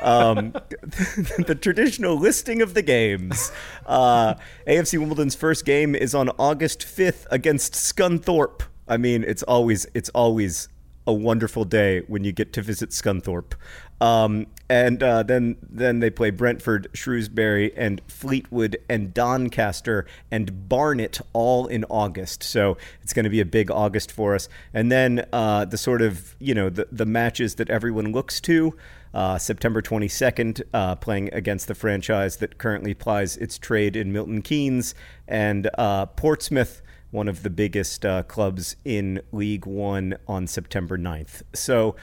[0.00, 0.52] um,
[0.82, 3.50] the traditional listing of the games.
[3.84, 4.34] Uh,
[4.66, 8.62] AFC Wimbledon's first game is on August 5th against Scunthorpe.
[8.86, 10.68] I mean, it's always it's always
[11.06, 13.54] a wonderful day when you get to visit Scunthorpe.
[14.00, 21.20] Um, and uh, then then they play Brentford, Shrewsbury, and Fleetwood, and Doncaster, and Barnet
[21.32, 22.42] all in August.
[22.42, 24.48] So it's going to be a big August for us.
[24.74, 28.76] And then uh, the sort of you know the the matches that everyone looks to.
[29.14, 34.42] Uh, September 22nd, uh, playing against the franchise that currently plies its trade in Milton
[34.42, 34.94] Keynes,
[35.26, 41.42] and uh, Portsmouth, one of the biggest uh, clubs in League One, on September 9th.
[41.54, 41.96] So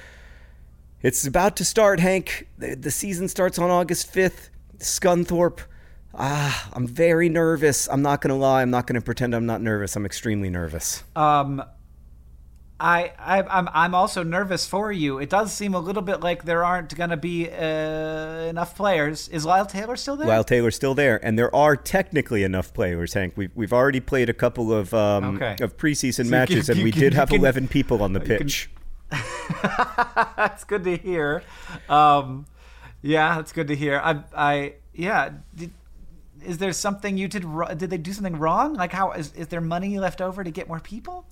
[1.01, 2.47] it's about to start, Hank.
[2.57, 4.49] The, the season starts on August 5th.
[4.79, 5.59] Scunthorpe.
[6.13, 7.87] Ah, I'm very nervous.
[7.89, 8.61] I'm not going to lie.
[8.61, 9.95] I'm not going to pretend I'm not nervous.
[9.95, 11.03] I'm extremely nervous.
[11.15, 11.61] Um,
[12.77, 15.17] I, I I'm I'm also nervous for you.
[15.19, 19.29] It does seem a little bit like there aren't going to be uh, enough players.
[19.29, 20.27] Is Lyle Taylor still there?
[20.27, 23.33] Lyle Taylor's still there, and there are technically enough players, Hank.
[23.37, 25.55] We've, we've already played a couple of um, Okay.
[25.63, 28.19] of preseason you matches, can- and we can- did have can- 11 people on the
[28.19, 28.69] pitch.
[30.38, 31.43] that's good to hear.
[31.89, 32.45] Um,
[33.01, 33.99] yeah, that's good to hear.
[34.03, 35.32] I I yeah.
[35.56, 35.72] Did,
[36.45, 37.45] is there something you did?
[37.78, 38.74] Did they do something wrong?
[38.74, 41.26] Like how is is there money left over to get more people?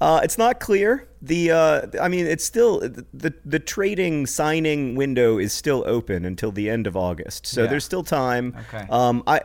[0.00, 1.08] Uh, it's not clear.
[1.22, 6.50] The uh, I mean, it's still the the trading signing window is still open until
[6.52, 7.68] the end of August, so Yeah.
[7.68, 8.56] there's still time.
[8.72, 8.86] Okay.
[8.90, 9.40] Um, I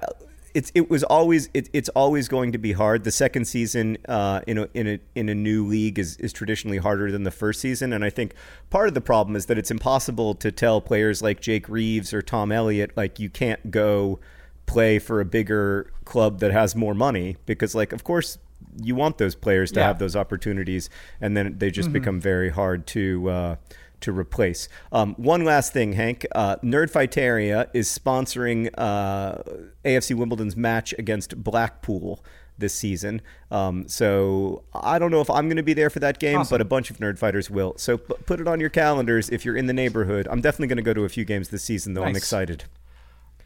[0.53, 3.03] it's it was always it, it's always going to be hard.
[3.03, 6.77] The second season uh, in a in a in a new league is is traditionally
[6.77, 8.33] harder than the first season, and I think
[8.69, 12.21] part of the problem is that it's impossible to tell players like Jake Reeves or
[12.21, 14.19] Tom Elliott like you can't go
[14.65, 18.37] play for a bigger club that has more money because like of course
[18.81, 19.87] you want those players to Yeah.
[19.87, 20.89] have those opportunities
[21.19, 23.55] and then they just become very hard to uh,
[24.01, 24.67] to replace.
[24.91, 26.25] Um, one last thing, Hank.
[26.33, 29.37] Uh, Nerdfighteria is sponsoring uh,
[29.85, 32.23] AFC Wimbledon's match against Blackpool
[32.57, 33.21] this season.
[33.51, 36.53] Um, so I don't know if I'm going to be there for that game, Awesome.
[36.55, 37.73] but a bunch of nerd fighters will.
[37.77, 40.27] So p- put it on your calendars if you're in the neighborhood.
[40.29, 42.03] I'm definitely going to go to a few games this season, though.
[42.03, 42.65] I'm excited.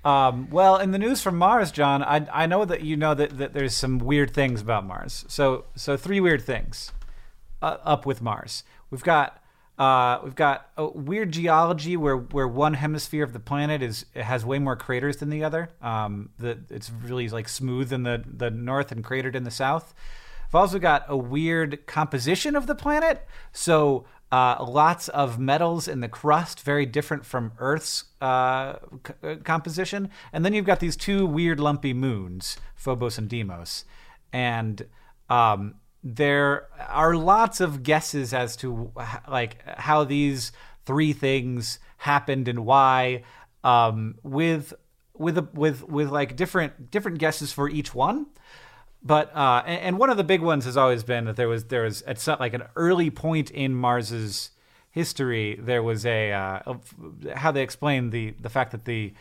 [0.03, 3.37] Um, well, in the news from Mars, John, I, I know that you know that,
[3.37, 5.23] that there's some weird things about Mars.
[5.29, 6.91] So so three weird things
[7.61, 8.63] uh, up with Mars.
[8.89, 9.41] We've got
[9.83, 14.45] uh, we've got a weird geology where, where one hemisphere of the planet is has
[14.45, 15.69] way more craters than the other.
[15.81, 19.93] Um, the, it's really like smooth in the, the north and cratered in the south.
[20.47, 23.27] We've also got a weird composition of the planet.
[23.51, 29.35] So uh, lots of metals in the crust, very different from Earth's uh, c- uh,
[29.43, 30.09] composition.
[30.31, 33.83] And then you've got these two weird lumpy moons, Phobos and Deimos.
[34.31, 34.85] And
[35.29, 38.91] um, there are lots of guesses as to
[39.27, 40.51] like how these
[40.85, 43.23] three things happened and why.
[43.63, 44.73] Um, with
[45.17, 48.27] with a, with with like different different guesses for each one
[49.03, 51.83] but uh, and, one of the big ones has always been that there was there
[51.83, 54.51] was at some, like an early point in Mars's
[54.91, 56.75] history there was a uh,
[57.35, 59.13] how they explain the the fact that the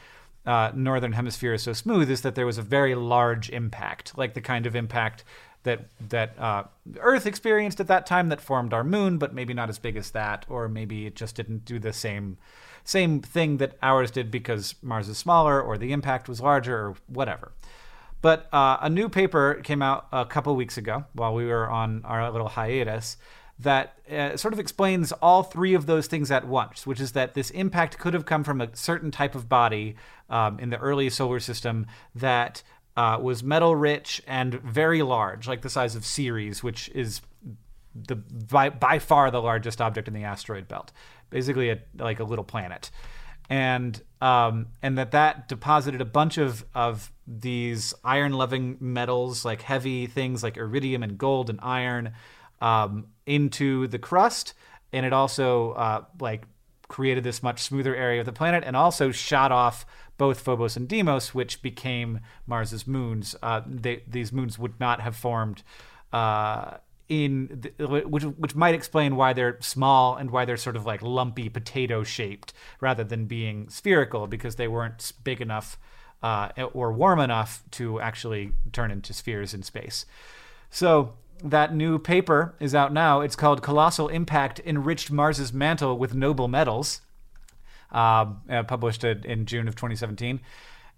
[0.45, 4.35] uh, northern hemisphere is so smooth is that there was a very large impact, like
[4.35, 5.25] the kind of impact
[5.65, 6.65] that that uh,
[6.99, 10.11] Earth experienced at that time that formed our moon, but maybe not as big as
[10.11, 12.39] that, or maybe it just didn't do the same
[12.85, 16.95] same thing that ours did because Mars is smaller, or the impact was larger, or
[17.07, 17.53] whatever.
[18.21, 22.03] But uh, a new paper came out a couple weeks ago while we were on
[22.05, 23.17] our little hiatus
[23.59, 27.35] that uh, sort of explains all three of those things at once, which is that
[27.35, 29.95] this impact could have come from a certain type of body
[30.31, 32.63] um, in the early solar system that
[32.97, 37.23] uh, was metal rich and very large, like the size of Ceres, which is
[37.95, 40.93] the by, by far the largest object in the asteroid belt,
[41.31, 42.91] basically a, like a little planet,
[43.49, 49.63] and um, and that that deposited a bunch of of these iron loving metals, like
[49.63, 52.13] heavy things like iridium and gold and iron,
[52.61, 54.55] um, into the crust,
[54.93, 56.45] and it also uh, like
[56.89, 59.87] created this much smoother area of the planet, and also shot off
[60.23, 63.35] both Phobos and Deimos, which became Mars's moons.
[63.43, 65.65] Uh, they, these moons would not have formed.
[66.13, 66.77] Uh,
[67.09, 71.03] in the, which which might explain why they're small and why they're sort of like
[71.03, 75.77] lumpy potato shaped rather than being spherical because they weren't big enough
[76.23, 80.07] uh, or warm enough to actually turn into spheres in space.
[80.71, 83.23] So that new paper is out now.
[83.23, 87.01] It's called Colossal Impact Enriched Mars's Mantle with Noble Metals,
[87.93, 90.41] published in June of 2017.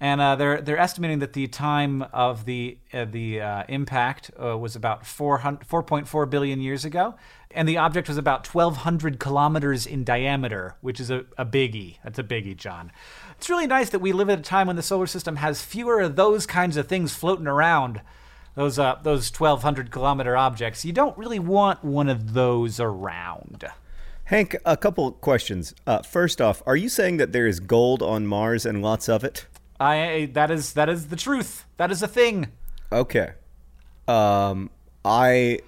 [0.01, 4.59] And uh, they're they're estimating that the time of the uh, the uh, impact uh,
[4.59, 7.15] was about 4.4 billion years ago,
[7.53, 11.99] and the object was about 1,200 kilometers in diameter, which is a, a biggie.
[12.03, 12.91] That's a biggie, John.
[13.37, 16.01] It's really nice that we live at a time when the solar system has fewer
[16.01, 18.01] of those kinds of things floating around
[18.57, 20.85] those uh, those 1200 kilometer objects.
[20.85, 23.65] You don't really want one of those around.
[24.27, 25.75] Hank, a couple questions.
[25.87, 29.23] Uh, first off, are you saying that there is gold on Mars and lots of
[29.23, 29.47] it?
[29.79, 31.67] I that is that is the truth.
[31.77, 32.49] That is a thing.
[32.91, 33.33] Okay.
[34.09, 34.71] Um,
[35.05, 35.61] I.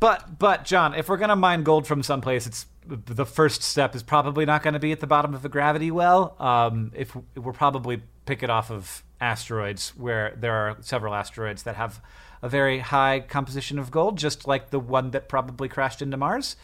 [0.00, 4.02] But but John, if we're gonna mine gold from someplace, it's the first step is
[4.02, 6.34] probably not going to be at the bottom of a gravity well.
[6.40, 11.76] Um, if we'll probably pick it off of asteroids, where there are several asteroids that
[11.76, 12.00] have
[12.40, 16.56] a very high composition of gold, just like the one that probably crashed into Mars.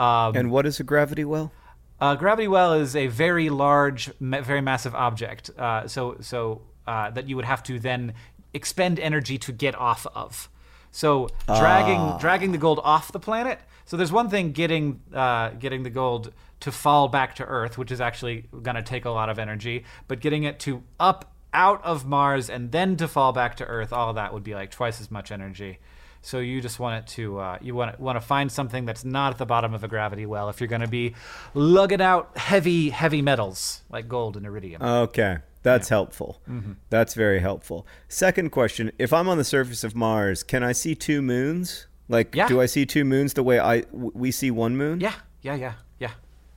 [0.00, 1.52] Um, and what is a gravity well?
[2.00, 5.50] A gravity well is a very large, very massive object.
[5.58, 8.14] Uh, so so uh, that you would have to then
[8.54, 10.48] expend energy to get off of.
[10.90, 12.18] So dragging ah.
[12.18, 13.60] dragging the gold off the planet.
[13.84, 17.90] So there's one thing getting uh, getting the gold to fall back to Earth, which
[17.90, 21.84] is actually going to take a lot of energy, but getting it to up out
[21.84, 24.70] of Mars and then to fall back to Earth, all of that would be like
[24.70, 25.78] twice as much energy.
[26.22, 29.04] So you just want it to uh, you want to, want to find something that's
[29.04, 31.14] not at the bottom of a gravity well if you're going to be
[31.54, 34.82] lugging out heavy heavy metals like gold and iridium.
[34.82, 35.38] Okay.
[35.62, 35.96] That's yeah.
[35.96, 36.40] helpful.
[36.48, 36.72] Mm-hmm.
[36.88, 37.86] That's very helpful.
[38.08, 41.86] Second question: If I'm on the surface of Mars, can I see two moons?
[42.08, 42.48] Like, yeah.
[42.48, 45.00] do I see two moons the way I we see one moon?
[45.00, 46.10] Yeah, yeah, yeah, yeah.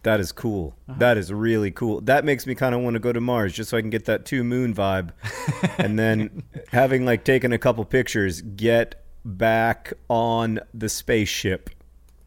[0.03, 0.75] That is cool.
[0.87, 0.99] Uh-huh.
[0.99, 2.01] That is really cool.
[2.01, 4.05] That makes me kind of want to go to Mars just so I can get
[4.05, 5.11] that two moon vibe.
[5.77, 11.69] and then having like taken a couple pictures, get back on the spaceship.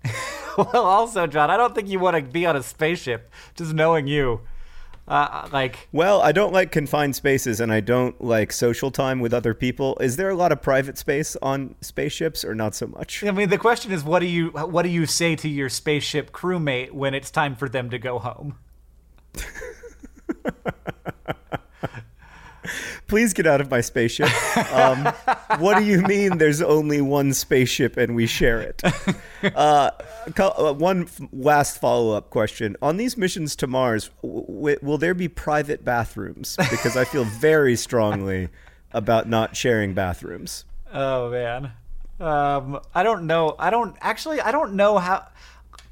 [0.59, 3.30] well, also, John, I don't think you want to be on a spaceship.
[3.55, 4.40] Just knowing you.
[5.09, 9.32] Uh, like well i don't like confined spaces and i don't like social time with
[9.32, 13.22] other people is there a lot of private space on spaceships or not so much
[13.22, 16.32] i mean the question is what do you what do you say to your spaceship
[16.32, 18.59] crewmate when it's time for them to go home
[23.06, 24.28] please get out of my spaceship.
[24.72, 25.12] Um,
[25.58, 28.82] what do you mean there's only one spaceship and we share it?
[29.54, 29.90] Uh,
[30.38, 32.76] uh one last follow up question.
[32.82, 36.56] On these missions to Mars, w- will there be private bathrooms?
[36.56, 38.48] Because I feel very strongly
[38.92, 40.64] about not sharing bathrooms.
[40.92, 41.72] Oh, man.
[42.18, 43.54] Um, I don't know.
[43.58, 45.28] I don't actually, I don't know how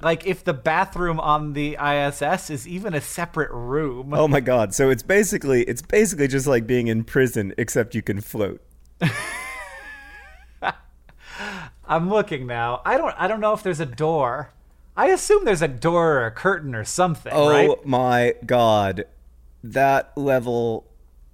[0.04, 4.12] like if the bathroom on the ISS is even a separate room.
[4.12, 4.74] Oh my god.
[4.74, 8.60] So it's basically it's basically just like being in prison except you can float.
[11.86, 12.82] I'm looking now.
[12.84, 14.52] I don't I don't know if there's a door.
[14.96, 17.86] I assume there's a door or a curtain or something, oh right?
[17.86, 19.06] my god.
[19.62, 20.86] That level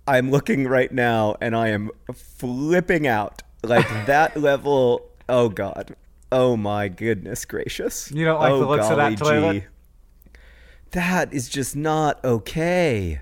[0.06, 3.42] I'm looking right now and I am flipping out.
[3.64, 5.96] Like that level oh god.
[6.32, 8.10] Oh my goodness gracious!
[8.12, 9.64] You don't like oh, the looks of that toilet.
[10.92, 13.20] That is just not okay.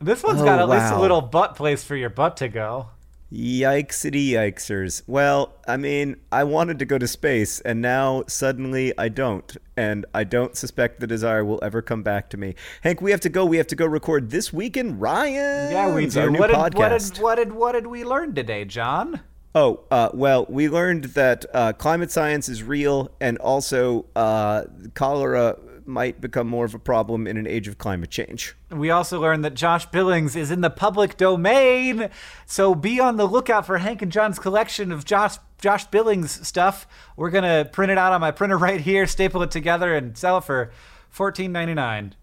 [0.00, 0.80] This one's oh, got at wow.
[0.80, 2.88] least a little butt place for your butt to go.
[3.32, 5.02] Yikesity yikesers.
[5.06, 9.56] Well, I mean, I wanted to go to space, and now suddenly I don't.
[9.76, 12.56] And I don't suspect the desire will ever come back to me.
[12.80, 13.44] Hank, we have to go.
[13.44, 15.70] We have to go record This Week in Ryan.
[15.70, 16.20] Yeah, we do.
[16.20, 16.72] Our new What did, podcast.
[16.72, 19.20] what did what did what did we learn today, John?
[19.54, 25.58] Oh, uh, well, we learned that uh, climate science is real, and also uh, cholera
[25.84, 28.54] might become more of a problem in an age of climate change.
[28.70, 32.10] We also learned that Josh Billings is in the public domain,
[32.46, 36.86] so be on the lookout for Hank and John's collection of Josh Josh Billings stuff.
[37.16, 40.38] We're gonna print it out on my printer right here, staple it together, and sell
[40.38, 40.70] it for
[41.10, 42.14] fourteen ninety nine.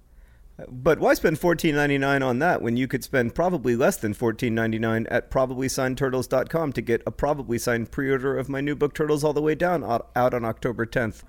[0.68, 4.14] But why spend fourteen ninety nine on that when you could spend probably less than
[4.14, 8.96] fourteen ninety nine at probablysignedturtles.com to get a probably signed pre-order of my new book
[8.96, 11.24] Turtles All the Way Down out, out on October tenth?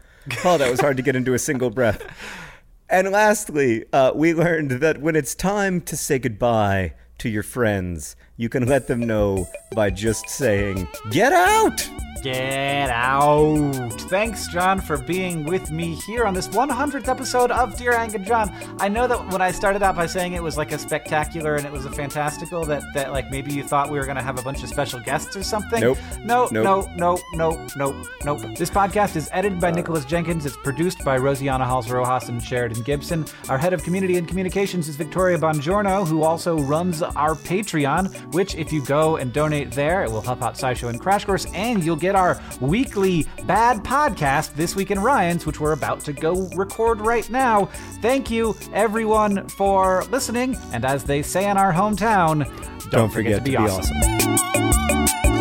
[0.44, 2.02] Oh, that was hard to get into a single breath.
[2.90, 8.16] And lastly, uh, we learned that when it's time to say goodbye to your friends,
[8.38, 11.86] you can let them know by just saying, "Get out."
[12.20, 13.72] Get out.
[14.10, 18.26] Thanks, John, for being with me here on this 100th episode of Dear Hank and
[18.26, 18.52] John.
[18.80, 21.64] I know that when I started out by saying it was like a spectacular and
[21.64, 24.36] it was a fantastical, that, that like maybe you thought we were going to have
[24.36, 25.80] a bunch of special guests or something.
[25.80, 25.98] Nope.
[26.24, 26.88] No, Nope.
[26.96, 28.40] no, no, no, no, nope.
[28.58, 30.44] This podcast is edited by Nicholas Jenkins.
[30.44, 33.26] It's produced by Rosiana Halls Rojas and Sheridan Gibson.
[33.48, 38.54] Our head of community and communications is Victoria Bongiorno, who also runs our Patreon, which
[38.54, 41.84] if you go and donate there, it will help out SciShow and Crash Course, and
[41.84, 46.48] you'll get our weekly bad podcast, This Week in Ryan's, which we're about to go
[46.54, 47.66] record right now.
[48.00, 50.56] Thank you, everyone, for listening.
[50.72, 52.44] And as they say in our hometown,
[52.90, 55.37] don't, Don't forget to be awesome.